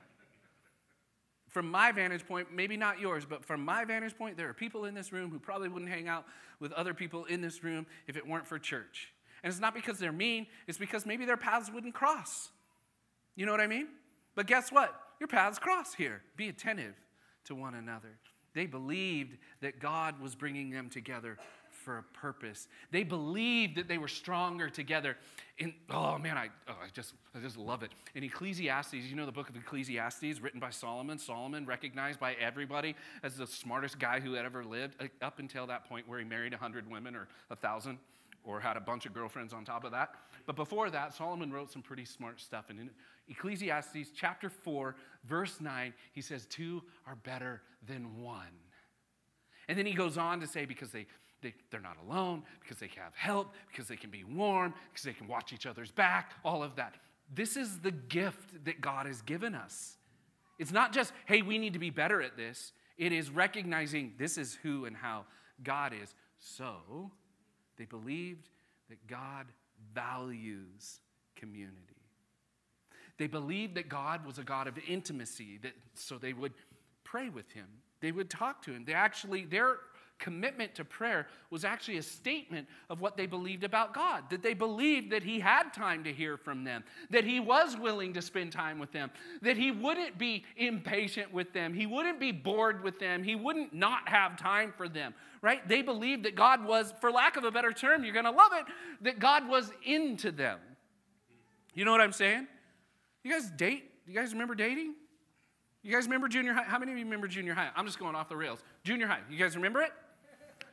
From 1.50 1.70
my 1.70 1.92
vantage 1.92 2.26
point, 2.28 2.54
maybe 2.54 2.78
not 2.78 3.00
yours, 3.00 3.26
but 3.28 3.44
from 3.44 3.66
my 3.66 3.84
vantage 3.84 4.16
point, 4.16 4.38
there 4.38 4.48
are 4.48 4.54
people 4.54 4.86
in 4.86 4.94
this 4.94 5.12
room 5.12 5.32
who 5.32 5.40
probably 5.40 5.70
wouldn't 5.70 5.92
hang 5.92 6.08
out 6.08 6.26
with 6.60 6.72
other 6.74 6.94
people 6.94 7.26
in 7.26 7.42
this 7.42 7.64
room 7.64 7.88
if 8.08 8.16
it 8.16 8.26
weren't 8.26 8.46
for 8.46 8.60
church. 8.60 9.12
And 9.44 9.52
it's 9.52 9.62
not 9.62 9.74
because 9.74 9.98
they're 10.00 10.12
mean, 10.12 10.48
it's 10.68 10.78
because 10.78 11.06
maybe 11.06 11.26
their 11.26 11.38
paths 11.38 11.72
wouldn't 11.74 11.94
cross. 11.94 12.50
You 13.36 13.46
know 13.46 13.52
what 13.52 13.62
I 13.62 13.68
mean? 13.68 13.88
But 14.36 14.48
guess 14.48 14.72
what? 14.72 14.94
Your 15.20 15.28
paths 15.28 15.60
cross 15.60 15.94
here. 15.94 16.22
Be 16.36 16.50
attentive 16.50 16.96
to 17.46 17.56
one 17.56 17.76
another. 17.76 18.18
They 18.54 18.66
believed 18.66 19.38
that 19.62 19.80
God 19.80 20.20
was 20.20 20.36
bringing 20.36 20.70
them 20.70 20.90
together 20.90 21.38
for 21.84 21.98
a 21.98 22.04
purpose. 22.04 22.68
They 22.92 23.04
believed 23.04 23.76
that 23.78 23.88
they 23.88 23.98
were 23.98 24.08
stronger 24.08 24.70
together. 24.70 25.18
In 25.58 25.74
oh 25.90 26.18
man, 26.18 26.38
I 26.38 26.50
oh, 26.68 26.74
I 26.84 26.88
just 26.94 27.14
I 27.36 27.40
just 27.40 27.58
love 27.58 27.84
it. 27.84 27.92
In 28.16 28.24
Ecclesiastes, 28.24 28.94
you 28.94 29.16
know 29.16 29.26
the 29.26 29.32
book 29.32 29.50
of 29.50 29.56
Ecclesiastes, 29.56 30.40
written 30.42 30.60
by 30.60 30.70
Solomon. 30.70 31.18
Solomon, 31.18 31.66
recognized 31.66 32.20
by 32.20 32.34
everybody 32.34 32.96
as 33.24 33.36
the 33.36 33.48
smartest 33.48 34.00
guy 34.00 34.20
who 34.20 34.34
had 34.34 34.46
ever 34.46 34.64
lived, 34.64 34.96
uh, 35.00 35.26
up 35.26 35.40
until 35.40 35.68
that 35.68 35.88
point 35.88 36.08
where 36.08 36.20
he 36.20 36.26
married 36.26 36.54
a 36.54 36.58
hundred 36.58 36.90
women 36.90 37.16
or 37.16 37.28
a 37.50 37.56
thousand 37.56 37.98
or 38.44 38.60
had 38.60 38.78
a 38.78 38.82
bunch 38.82 39.06
of 39.06 39.14
girlfriends 39.14 39.54
on 39.54 39.66
top 39.66 39.84
of 39.84 39.92
that. 39.92 40.16
But 40.46 40.56
before 40.56 40.90
that, 40.90 41.14
Solomon 41.14 41.52
wrote 41.52 41.72
some 41.72 41.82
pretty 41.82 42.06
smart 42.06 42.40
stuff. 42.40 42.66
And 42.70 42.80
in 42.80 42.90
Ecclesiastes 43.30 44.10
chapter 44.16 44.50
4, 44.50 44.96
verse 45.26 45.62
9, 45.62 45.94
he 46.12 46.22
says, 46.22 46.46
Two 46.48 46.82
are 47.06 47.16
better 47.16 47.62
than 47.88 48.22
one. 48.22 48.48
And 49.68 49.78
then 49.78 49.86
he 49.86 49.94
goes 49.94 50.18
on 50.18 50.40
to 50.42 50.48
say, 50.48 50.66
because 50.66 50.92
they, 50.92 51.06
they, 51.42 51.54
they're 51.70 51.80
not 51.80 51.98
alone, 52.08 52.44
because 52.62 52.78
they 52.78 52.90
have 52.96 53.16
help, 53.16 53.54
because 53.68 53.88
they 53.88 53.96
can 53.96 54.10
be 54.10 54.24
warm, 54.24 54.74
because 54.92 55.04
they 55.04 55.14
can 55.14 55.28
watch 55.28 55.54
each 55.54 55.66
other's 55.66 55.92
back, 55.92 56.34
all 56.44 56.64
of 56.64 56.76
that. 56.76 56.96
This 57.34 57.56
is 57.58 57.80
the 57.80 57.92
gift 57.92 58.66
that 58.66 58.82
God 58.82 59.06
has 59.06 59.22
given 59.22 59.56
us. 59.56 59.98
It's 60.60 60.72
not 60.72 60.94
just, 60.94 61.14
hey, 61.26 61.42
we 61.42 61.58
need 61.58 61.74
to 61.74 61.80
be 61.80 61.90
better 61.90 62.22
at 62.22 62.38
this. 62.38 62.74
It 62.98 63.12
is 63.12 63.30
recognizing 63.30 64.14
this 64.18 64.38
is 64.38 64.58
who 64.62 64.86
and 64.86 64.96
how 64.96 65.26
God 65.64 65.94
is. 66.00 66.14
So, 66.40 67.12
they 67.78 67.86
believed 67.86 68.50
that 68.90 69.08
God 69.08 69.48
values 69.94 71.00
community. 71.36 71.78
They 73.18 73.28
believed 73.28 73.76
that 73.76 73.90
God 73.90 74.26
was 74.26 74.38
a 74.38 74.44
God 74.44 74.68
of 74.68 74.78
intimacy, 74.88 75.60
that, 75.64 75.74
so 75.96 76.18
they 76.18 76.34
would 76.34 76.54
pray 77.04 77.30
with 77.30 77.50
him. 77.52 77.68
They 78.02 78.12
would 78.12 78.30
talk 78.30 78.62
to 78.64 78.72
him. 78.72 78.84
They 78.86 78.94
actually, 78.94 79.46
their 79.46 79.78
commitment 80.22 80.74
to 80.76 80.86
prayer 80.86 81.28
was 81.50 81.66
actually 81.66 81.98
a 81.98 82.02
statement 82.02 82.68
of 82.90 83.02
what 83.02 83.18
they 83.18 83.26
believed 83.26 83.66
about 83.66 83.94
God. 83.94 84.24
That 84.30 84.42
they 84.42 84.54
believed 84.54 85.12
that 85.12 85.24
He 85.24 85.42
had 85.42 85.74
time 85.74 86.06
to 86.06 86.14
hear 86.14 86.38
from 86.38 86.64
them, 86.64 86.86
that 87.10 87.26
He 87.26 87.42
was 87.42 87.76
willing 87.76 88.14
to 88.14 88.22
spend 88.22 88.54
time 88.54 88.80
with 88.80 88.94
them, 88.94 89.12
that 89.42 89.58
He 89.58 89.72
wouldn't 89.72 90.18
be 90.18 90.46
impatient 90.56 91.34
with 91.34 91.52
them, 91.52 91.74
He 91.74 91.86
wouldn't 91.86 92.20
be 92.20 92.32
bored 92.32 92.84
with 92.84 93.00
them, 93.00 93.24
He 93.24 93.36
wouldn't 93.36 93.74
not 93.74 94.08
have 94.08 94.38
time 94.38 94.74
for 94.78 94.88
them, 94.88 95.14
right? 95.42 95.68
They 95.68 95.82
believed 95.82 96.24
that 96.24 96.36
God 96.36 96.64
was, 96.64 96.94
for 97.02 97.12
lack 97.12 97.36
of 97.36 97.44
a 97.44 97.52
better 97.52 97.74
term, 97.74 98.06
you're 98.06 98.14
going 98.14 98.24
to 98.24 98.32
love 98.32 98.52
it, 98.54 98.66
that 99.02 99.20
God 99.20 99.50
was 99.50 99.70
into 99.84 100.32
them. 100.32 100.60
You 101.74 101.84
know 101.84 101.92
what 101.92 102.02
I'm 102.02 102.14
saying? 102.14 102.48
You 103.24 103.32
guys 103.34 103.50
date? 103.50 103.90
You 104.06 104.14
guys 104.14 104.32
remember 104.32 104.56
dating? 104.56 104.96
You 105.84 105.92
guys 105.92 106.06
remember 106.06 106.28
junior 106.28 106.54
high? 106.54 106.64
How 106.64 106.78
many 106.78 106.92
of 106.92 106.98
you 106.98 107.06
remember 107.06 107.28
junior 107.28 107.54
high? 107.54 107.70
I'm 107.76 107.86
just 107.86 107.98
going 107.98 108.16
off 108.16 108.30
the 108.30 108.36
rails. 108.36 108.60
Junior 108.84 109.08
high. 109.08 109.22
You 109.30 109.38
guys 109.38 109.56
remember 109.56 109.82
it? 109.82 109.92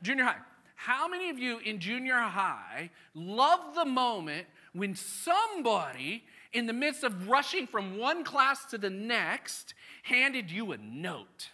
Junior 0.03 0.25
high. 0.25 0.37
How 0.75 1.09
many 1.09 1.29
of 1.29 1.39
you 1.41 1.59
in 1.59 1.81
junior 1.81 2.15
high 2.15 2.91
love 3.13 3.75
the 3.75 3.85
moment 3.85 4.47
when 4.73 4.95
somebody, 4.95 6.23
in 6.53 6.67
the 6.67 6.73
midst 6.73 7.03
of 7.03 7.29
rushing 7.29 7.67
from 7.67 7.99
one 7.99 8.23
class 8.23 8.65
to 8.67 8.79
the 8.79 8.89
next, 8.89 9.75
handed 10.05 10.53
you 10.53 10.71
a 10.71 10.79
note? 10.79 11.51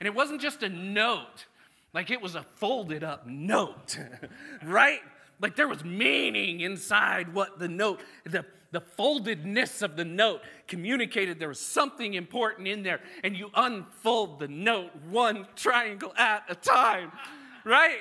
And 0.00 0.06
it 0.06 0.14
wasn't 0.14 0.40
just 0.40 0.62
a 0.62 0.70
note, 0.70 1.44
like 1.92 2.10
it 2.10 2.22
was 2.22 2.34
a 2.34 2.42
folded 2.42 3.04
up 3.04 3.26
note, 3.26 3.98
right? 4.64 5.00
Like 5.40 5.56
there 5.56 5.68
was 5.68 5.84
meaning 5.84 6.60
inside 6.60 7.34
what 7.34 7.58
the 7.58 7.68
note, 7.68 8.00
the, 8.24 8.46
the 8.70 8.80
foldedness 8.80 9.82
of 9.82 9.94
the 9.96 10.06
note 10.06 10.40
communicated 10.68 11.38
there 11.38 11.48
was 11.48 11.60
something 11.60 12.14
important 12.14 12.66
in 12.66 12.82
there. 12.82 13.00
And 13.22 13.36
you 13.36 13.50
unfold 13.54 14.38
the 14.38 14.48
note 14.48 14.90
one 15.10 15.46
triangle 15.54 16.14
at 16.16 16.44
a 16.48 16.54
time 16.54 17.12
right? 17.64 17.98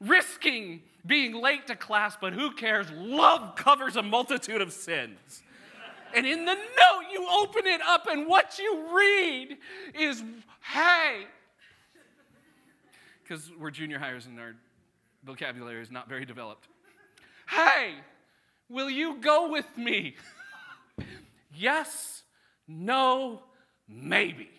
Risking 0.00 0.82
being 1.06 1.34
late 1.34 1.66
to 1.68 1.76
class, 1.76 2.16
but 2.20 2.32
who 2.32 2.52
cares? 2.52 2.86
Love 2.92 3.56
covers 3.56 3.96
a 3.96 4.02
multitude 4.02 4.60
of 4.60 4.72
sins. 4.72 5.42
And 6.14 6.26
in 6.26 6.44
the 6.44 6.54
note, 6.54 7.04
you 7.12 7.26
open 7.42 7.66
it 7.66 7.80
up, 7.82 8.06
and 8.08 8.26
what 8.26 8.58
you 8.58 8.96
read 8.96 9.56
is, 9.98 10.22
hey, 10.72 11.26
because 13.22 13.50
we're 13.58 13.70
junior 13.70 13.98
hires 13.98 14.26
and 14.26 14.40
our 14.40 14.56
vocabulary 15.24 15.80
is 15.80 15.90
not 15.90 16.08
very 16.08 16.24
developed. 16.24 16.66
Hey, 17.48 17.94
will 18.68 18.90
you 18.90 19.18
go 19.20 19.50
with 19.50 19.66
me? 19.76 20.16
yes, 21.54 22.24
no, 22.66 23.42
maybe. 23.88 24.50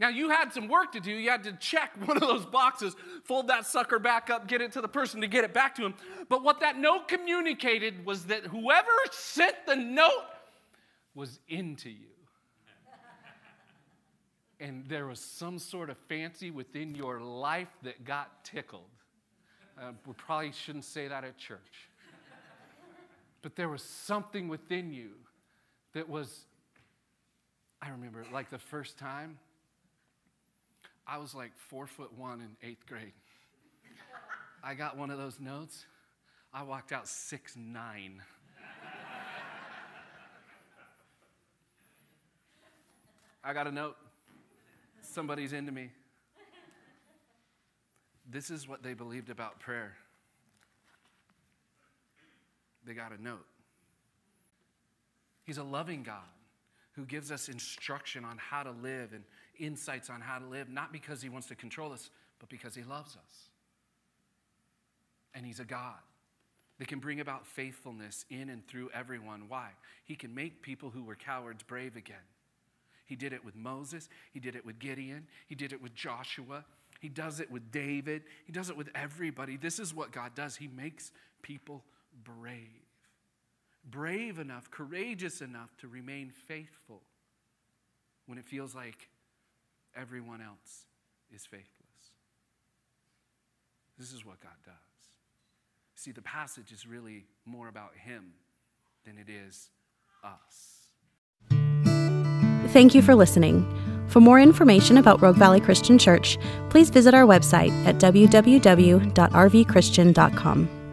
Now, 0.00 0.08
you 0.08 0.28
had 0.28 0.52
some 0.52 0.66
work 0.68 0.92
to 0.92 1.00
do. 1.00 1.12
You 1.12 1.30
had 1.30 1.44
to 1.44 1.52
check 1.52 1.92
one 2.06 2.16
of 2.16 2.22
those 2.22 2.44
boxes, 2.46 2.96
fold 3.24 3.48
that 3.48 3.66
sucker 3.66 3.98
back 3.98 4.28
up, 4.30 4.48
get 4.48 4.60
it 4.60 4.72
to 4.72 4.80
the 4.80 4.88
person 4.88 5.20
to 5.20 5.26
get 5.26 5.44
it 5.44 5.54
back 5.54 5.74
to 5.76 5.84
him. 5.84 5.94
But 6.28 6.42
what 6.42 6.60
that 6.60 6.78
note 6.78 7.08
communicated 7.08 8.04
was 8.04 8.24
that 8.26 8.44
whoever 8.46 8.90
sent 9.12 9.54
the 9.66 9.76
note 9.76 10.24
was 11.14 11.38
into 11.48 11.90
you. 11.90 12.08
and 14.60 14.84
there 14.88 15.06
was 15.06 15.20
some 15.20 15.60
sort 15.60 15.90
of 15.90 15.96
fancy 16.08 16.50
within 16.50 16.94
your 16.94 17.20
life 17.20 17.70
that 17.82 18.04
got 18.04 18.44
tickled. 18.44 18.82
Uh, 19.80 19.92
we 20.06 20.12
probably 20.14 20.52
shouldn't 20.52 20.84
say 20.84 21.08
that 21.08 21.24
at 21.24 21.36
church. 21.38 21.60
But 23.42 23.56
there 23.56 23.68
was 23.68 23.82
something 23.82 24.48
within 24.48 24.90
you 24.90 25.10
that 25.92 26.08
was, 26.08 26.46
I 27.82 27.90
remember 27.90 28.24
like 28.32 28.48
the 28.48 28.58
first 28.58 28.96
time 28.96 29.38
I 31.06 31.18
was 31.18 31.34
like 31.34 31.52
four 31.56 31.86
foot 31.86 32.12
one 32.16 32.40
in 32.40 32.68
eighth 32.68 32.86
grade. 32.86 33.12
I 34.62 34.74
got 34.74 34.96
one 34.96 35.10
of 35.10 35.18
those 35.18 35.38
notes. 35.38 35.84
I 36.52 36.62
walked 36.62 36.92
out 36.92 37.06
six 37.06 37.54
nine. 37.56 38.22
I 43.46 43.52
got 43.52 43.66
a 43.66 43.72
note. 43.72 43.96
Somebody's 45.02 45.52
into 45.52 45.70
me. 45.70 45.90
This 48.30 48.50
is 48.50 48.66
what 48.66 48.82
they 48.82 48.94
believed 48.94 49.28
about 49.28 49.60
prayer. 49.60 49.94
They 52.86 52.94
got 52.94 53.12
a 53.12 53.22
note. 53.22 53.44
He's 55.44 55.58
a 55.58 55.62
loving 55.62 56.02
God 56.02 56.22
who 56.92 57.04
gives 57.04 57.30
us 57.30 57.48
instruction 57.48 58.24
on 58.24 58.38
how 58.38 58.62
to 58.62 58.70
live 58.70 59.12
and 59.12 59.24
insights 59.58 60.10
on 60.10 60.20
how 60.20 60.38
to 60.38 60.46
live, 60.46 60.68
not 60.68 60.92
because 60.92 61.22
he 61.22 61.28
wants 61.28 61.48
to 61.48 61.54
control 61.54 61.92
us, 61.92 62.10
but 62.38 62.48
because 62.48 62.74
he 62.74 62.82
loves 62.82 63.16
us. 63.16 63.50
And 65.34 65.44
he's 65.44 65.60
a 65.60 65.64
God 65.64 65.98
that 66.78 66.88
can 66.88 66.98
bring 66.98 67.20
about 67.20 67.46
faithfulness 67.46 68.24
in 68.30 68.50
and 68.50 68.66
through 68.66 68.90
everyone. 68.92 69.44
Why? 69.48 69.70
He 70.04 70.16
can 70.16 70.34
make 70.34 70.62
people 70.62 70.90
who 70.90 71.04
were 71.04 71.14
cowards 71.14 71.62
brave 71.62 71.96
again. 71.96 72.16
He 73.06 73.16
did 73.16 73.32
it 73.32 73.44
with 73.44 73.54
Moses, 73.54 74.08
he 74.32 74.40
did 74.40 74.56
it 74.56 74.64
with 74.64 74.78
Gideon, 74.78 75.26
he 75.46 75.54
did 75.54 75.72
it 75.72 75.82
with 75.82 75.94
Joshua, 75.94 76.64
he 77.00 77.08
does 77.08 77.38
it 77.38 77.50
with 77.50 77.70
David, 77.70 78.22
he 78.46 78.52
does 78.52 78.70
it 78.70 78.76
with 78.76 78.88
everybody. 78.94 79.56
This 79.56 79.78
is 79.78 79.94
what 79.94 80.10
God 80.10 80.34
does. 80.34 80.56
He 80.56 80.68
makes 80.68 81.12
people 81.42 81.84
brave. 82.24 82.58
Brave 83.90 84.38
enough, 84.38 84.70
courageous 84.70 85.42
enough 85.42 85.76
to 85.78 85.88
remain 85.88 86.30
faithful 86.30 87.02
when 88.26 88.38
it 88.38 88.46
feels 88.46 88.74
like 88.74 89.08
everyone 89.96 90.40
else 90.40 90.86
is 91.34 91.44
faithless. 91.46 91.68
This 93.98 94.12
is 94.12 94.24
what 94.24 94.38
God 94.40 94.52
does. 94.64 94.74
See, 95.94 96.12
the 96.12 96.22
passage 96.22 96.72
is 96.72 96.86
really 96.86 97.26
more 97.44 97.68
about 97.68 97.92
Him 97.96 98.32
than 99.04 99.18
it 99.18 99.28
is 99.30 99.70
us. 100.22 100.88
Thank 102.72 102.94
you 102.94 103.02
for 103.02 103.14
listening. 103.14 103.66
For 104.08 104.20
more 104.20 104.40
information 104.40 104.96
about 104.98 105.22
Rogue 105.22 105.36
Valley 105.36 105.60
Christian 105.60 105.96
Church, 105.98 106.38
please 106.70 106.90
visit 106.90 107.14
our 107.14 107.24
website 107.24 107.70
at 107.86 107.94
www.rvchristian.com. 107.96 110.83